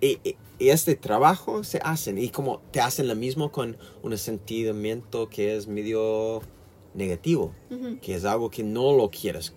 [0.00, 4.18] y, y- y este trabajo se hacen y como te hacen lo mismo con un
[4.18, 6.40] sentimiento que es medio
[6.94, 7.52] negativo,
[8.02, 9.52] que es algo que no lo quieres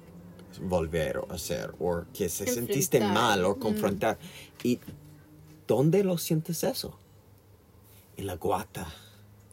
[0.61, 3.59] volver a hacer o que se sentiste mal o Mm.
[3.59, 4.19] confrontar.
[4.63, 4.79] ¿Y
[5.67, 6.99] dónde lo sientes eso?
[8.17, 8.93] En la guata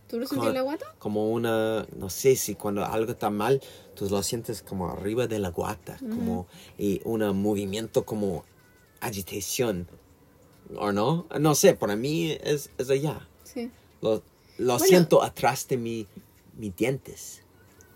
[0.09, 0.87] ¿Tú lo sentí Con- en la guata?
[0.99, 3.61] como una, no sé si cuando algo está mal,
[3.95, 6.47] tú lo sientes como arriba de la guata, como
[6.79, 8.45] y un movimiento como
[9.01, 9.87] agitación,
[10.77, 11.27] ¿o no?
[11.39, 13.29] No sé, para mí es, es allá.
[13.45, 13.71] Sí.
[14.01, 14.23] Lo,
[14.59, 14.79] lo Bueno.
[14.85, 16.07] siento atrás de mi,
[16.57, 17.43] mis dientes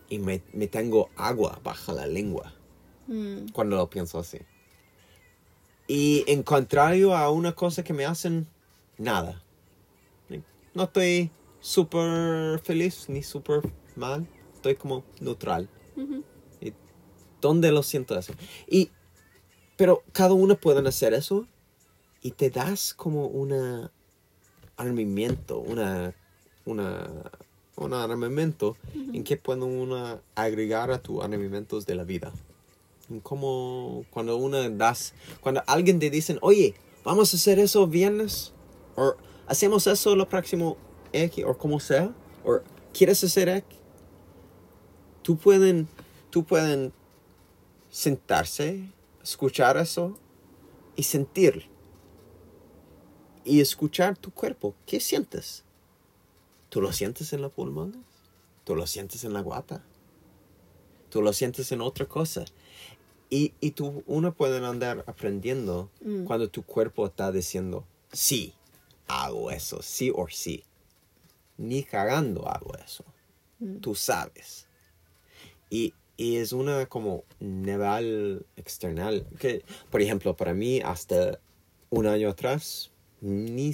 [0.08, 2.54] y me, me tengo agua bajo la lengua
[3.08, 3.48] Mm.
[3.52, 4.38] cuando lo pienso así.
[5.88, 8.46] Y en contrario a una cosa que me hacen,
[8.96, 9.42] nada.
[10.74, 11.30] No estoy
[11.62, 13.62] súper feliz ni súper
[13.96, 14.26] mal.
[14.54, 15.70] Estoy como neutral.
[16.60, 16.74] ¿Y
[17.40, 18.34] dónde lo siento eso?
[18.68, 18.90] Y,
[19.78, 21.46] pero cada uno puede hacer eso
[22.20, 23.90] y te das como una
[24.76, 26.14] armamento, una,
[26.64, 27.30] una,
[27.76, 32.32] un armamento en que puede uno agregar a tus armamentos de la vida.
[33.22, 38.52] Como cuando uno das, cuando alguien te dicen, oye, vamos a hacer eso viernes,
[38.96, 39.14] o
[39.46, 40.76] hacemos eso lo próximo
[41.12, 42.12] X, o como sea,
[42.44, 42.60] o
[42.92, 43.78] quieres hacer X,
[45.22, 45.88] tú pueden,
[46.30, 46.92] tú pueden
[47.90, 48.88] sentarse,
[49.22, 50.18] escuchar eso
[50.96, 51.70] y sentir.
[53.44, 54.74] Y escuchar tu cuerpo.
[54.86, 55.64] ¿Qué sientes?
[56.68, 57.98] ¿Tú lo sientes en la pulmones?
[58.64, 59.84] ¿Tú lo sientes en la guata?
[61.10, 62.44] ¿Tú lo sientes en otra cosa?
[63.28, 66.24] Y, y tú, uno puede andar aprendiendo Mm.
[66.24, 68.54] cuando tu cuerpo está diciendo, sí,
[69.08, 70.64] hago eso, sí o sí.
[71.56, 73.04] Ni cagando hago eso.
[73.58, 73.76] Mm.
[73.78, 74.66] Tú sabes.
[75.70, 81.38] Y, y es una como nivel external que, por ejemplo, para mí hasta
[81.90, 82.90] un año atrás
[83.20, 83.72] ni,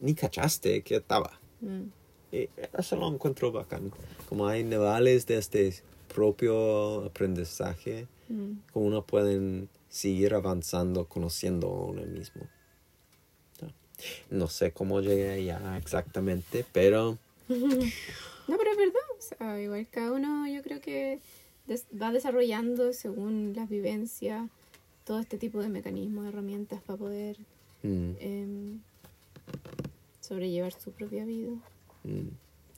[0.00, 1.40] ni cachaste que estaba.
[1.60, 1.82] Mm.
[2.32, 3.92] Y eso lo encuentro bacán.
[4.28, 5.74] Como hay niveles de este
[6.12, 8.58] propio aprendizaje, Mm.
[8.72, 12.42] como uno pueden seguir avanzando, conociendo a uno mismo.
[14.30, 17.18] No sé cómo llegué allá exactamente, pero
[17.48, 19.00] No, pero es verdad.
[19.18, 21.18] O sea, igual cada uno yo creo que
[21.66, 24.48] des- va desarrollando según las vivencias
[25.04, 27.36] todo este tipo de mecanismos, herramientas para poder
[27.82, 28.80] mm, em,
[30.20, 31.52] sobrellevar su propia vida.
[32.04, 32.28] mm,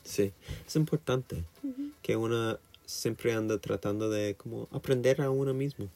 [0.04, 0.32] sí,
[0.66, 1.44] es importante
[2.02, 5.88] que uno siempre anda tratando de como aprender a uno mismo.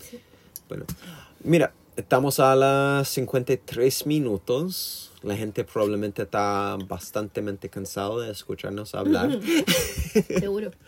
[0.00, 0.20] Sí.
[0.68, 0.84] Bueno,
[1.44, 5.12] mira, estamos a las 53 minutos.
[5.22, 9.38] La gente probablemente está bastante cansado de escucharnos hablar.
[10.38, 10.72] Seguro.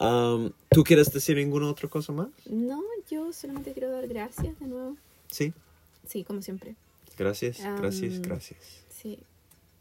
[0.00, 2.28] Um, ¿Tú quieres decir ninguna otra cosa más?
[2.46, 2.80] No,
[3.10, 4.96] yo solamente quiero dar gracias de nuevo.
[5.30, 5.52] Sí.
[6.06, 6.76] Sí, como siempre.
[7.18, 8.58] Gracias, gracias, Am, gracias.
[8.88, 9.18] Sí,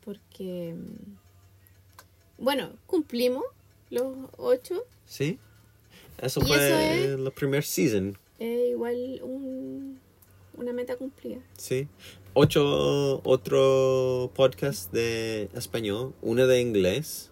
[0.04, 3.44] porque, mm, bueno, cumplimos
[3.92, 4.84] los ocho.
[5.06, 5.38] Sí.
[6.20, 6.80] Eso Y fue eso
[7.14, 8.18] es- la primer season.
[8.40, 10.00] eh, igual un,
[10.58, 11.40] una meta cumplida.
[11.58, 11.88] Sí.
[12.34, 17.32] Ocho, otro podcast de español, uno de inglés.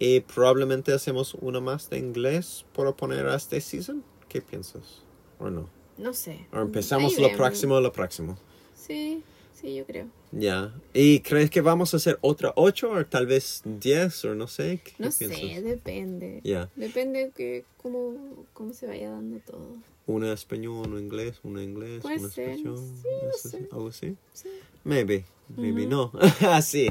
[0.00, 4.02] Y probablemente hacemos uno más de inglés para poner a este season.
[4.28, 5.04] ¿Qué piensas?
[5.38, 5.68] ¿O no?
[5.96, 6.46] No sé.
[6.52, 8.36] O empezamos lo próximo, lo próximo.
[8.74, 9.22] Sí,
[9.52, 10.08] sí, yo creo.
[10.32, 10.74] Ya.
[10.92, 14.80] ¿Y crees que vamos a hacer otra ocho o tal vez diez o no sé?
[14.82, 15.38] ¿Qué No piensas?
[15.38, 16.40] sé, depende.
[16.42, 16.68] Ya.
[16.74, 19.68] Depende que cómo, cómo se vaya dando todo.
[20.06, 22.78] Una español, uno inglés, uno inglés, Puede uno ser, español.
[23.02, 23.68] sí, no sé.
[23.72, 24.16] Algo así.
[24.34, 24.48] Sí.
[24.84, 25.24] Maybe,
[25.56, 26.12] maybe no.
[26.42, 26.90] Así.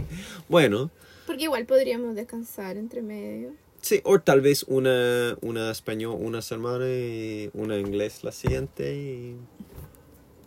[0.50, 0.90] Bueno,
[1.28, 3.52] Porque igual podríamos descansar entre medio.
[3.82, 9.38] sí, o tal vez una, una español una semana y una inglés la siguiente y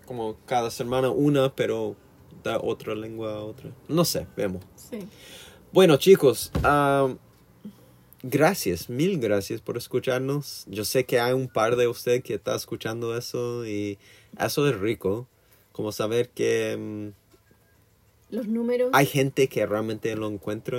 [0.06, 1.94] como cada semana una, pero
[2.42, 3.70] da otra lengua a otra.
[3.88, 4.64] No sé, vemos.
[4.74, 4.98] Sí.
[5.72, 7.18] Bueno, chicos, am,
[8.28, 10.64] gracias, mil gracias por escucharnos.
[10.68, 13.98] Yo sé que hay un par de ustedes que está escuchando eso y
[14.38, 15.26] eso es rico,
[15.72, 18.90] como saber que mm, Los números.
[18.92, 20.78] hay gente que realmente lo encuentra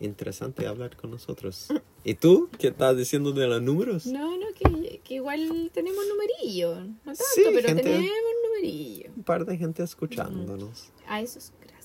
[0.00, 1.68] interesante hablar con nosotros.
[2.04, 2.48] ¿Y tú?
[2.58, 4.06] ¿Qué estás diciendo de los números?
[4.06, 6.76] No, no, que, que igual tenemos numerillo.
[6.80, 8.12] No tanto, Sí, pero gente- tenemos
[8.44, 9.10] numerillo.
[9.16, 10.90] Un par de gente escuchándonos.
[11.08, 11.75] A esos, gracias.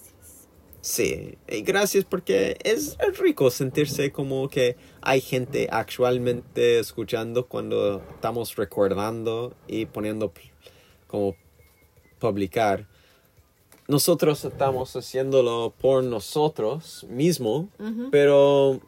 [0.81, 8.55] Sí, y gracias porque es, rico sentirse como que hay gente actualmente escuchando cuando estamos
[8.55, 10.33] recordando y poniendo
[11.07, 11.35] como
[12.17, 12.87] publicar.
[13.87, 17.67] Nosotros estamos haciéndolo por nosotros mismos,
[18.09, 18.79] pero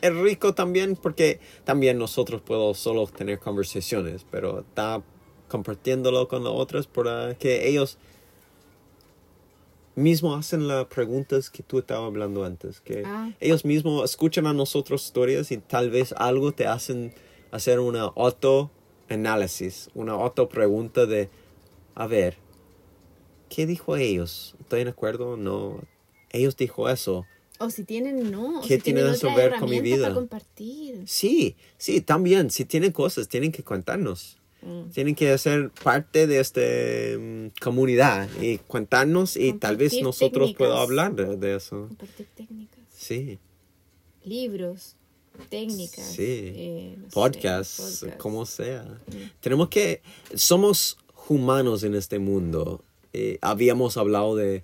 [0.00, 5.02] es rico también porque también nosotros podemos solo tener conversaciones, pero está
[5.48, 7.98] compartiéndolo con los otros para que ellos
[9.96, 13.30] mismo hacen las preguntas que tú estabas hablando antes, que Ah.
[13.40, 17.12] ellos mismos escuchan a nosotros historias y tal vez algo te hacen
[17.50, 21.28] hacer una auto-análisis, una auto-pregunta de,
[21.94, 22.36] a ver,
[23.48, 24.54] ¿qué dijo ellos?
[24.60, 25.36] ¿Estoy de acuerdo?
[25.36, 25.80] No.
[26.30, 27.26] Ellos dijo eso.
[27.58, 28.60] O si tienen, no.
[28.62, 30.04] ¿Qué si tiene tienen eso ver con mi vida?
[30.04, 31.02] Para compartir.
[31.06, 34.38] Sí, sí, también, si tienen cosas, tienen que contarnos.
[34.62, 34.90] Mm.
[34.90, 36.60] Tienen que ser parte de esta
[37.60, 41.86] comunidad y contarnos y tal vez nosotros podamos hablar de, de eso.
[41.88, 42.80] Compartir técnicas.
[42.94, 43.38] Sí.
[44.24, 44.96] Libros,
[45.48, 46.04] técnicas.
[46.04, 46.52] Sí.
[46.54, 48.82] eh, no sé, podcasts, como sea.
[48.82, 49.30] Mm.
[49.40, 50.02] Tenemos que,
[50.34, 50.98] somos
[51.28, 52.82] humanos en este mundo.
[53.12, 54.62] Eh, habíamos hablado de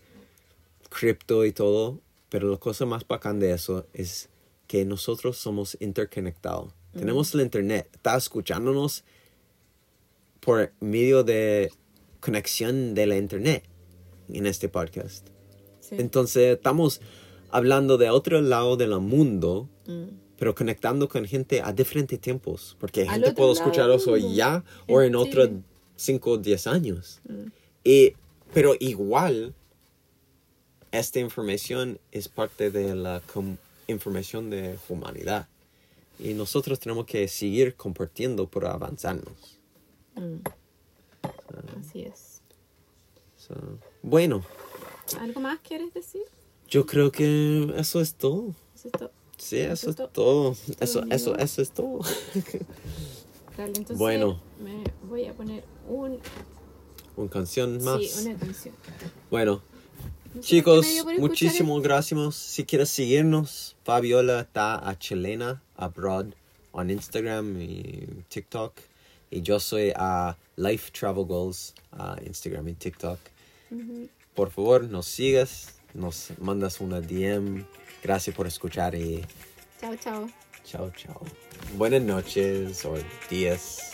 [0.91, 4.29] cripto y todo, pero la cosa más bacán de eso es
[4.67, 6.73] que nosotros somos interconectados.
[6.93, 6.99] Mm.
[6.99, 9.05] Tenemos el internet, está escuchándonos
[10.47, 11.71] por medio de
[12.21, 13.65] conexión de la internet
[14.31, 15.29] en este podcast.
[15.81, 15.97] Sí.
[15.99, 17.03] Entonces estamos
[17.51, 20.09] hablando de otro lado del mundo Mm.
[20.39, 25.01] pero conectando con gente a diferentes tiempos, porque Al gente puede escuchar eso ya o
[25.01, 25.49] en otros
[25.97, 27.21] 5 o 10 años.
[27.27, 27.47] Mm.
[27.85, 28.13] Y,
[28.53, 29.55] pero igual,
[30.93, 33.23] esta información es parte de la
[33.87, 35.49] información de humanidad.
[36.19, 39.56] Y nosotros tenemos que seguir compartiendo para avanzarnos.
[40.17, 40.41] Mm.
[41.81, 42.43] Así es.
[43.37, 43.55] So,
[44.03, 44.43] bueno,
[45.21, 46.23] ¿Algo más quieres decir?
[46.69, 48.55] yo creo que eso es todo.
[48.75, 49.11] Eso es todo.
[49.37, 50.09] Sí, eso, es es todo.
[50.09, 52.01] todo, Eso, eso, eso es todo.
[53.57, 54.41] Dale, entonces Bueno.
[54.63, 56.19] me voy a poner un,
[57.17, 58.03] Una canción más.
[58.03, 58.75] sí, una canción.
[59.31, 59.63] Bueno,
[60.35, 60.87] No sé Chicos,
[61.19, 62.35] muchísimas gracias.
[62.35, 66.29] Si quieres seguirnos, Fabiola está a Chilena Abroad
[66.75, 68.73] en Instagram y TikTok.
[69.31, 73.19] Y yo soy a Life Travel Goals a Instagram y TikTok.
[74.35, 77.65] Por favor, nos sigas, nos mandas una DM.
[78.03, 79.25] Gracias por escuchar y.
[79.81, 80.29] Chao, chao.
[80.65, 81.23] chao, chao.
[81.77, 82.95] Buenas noches o
[83.29, 83.93] días,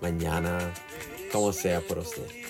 [0.00, 0.72] mañana,
[1.30, 2.41] como sea por usted.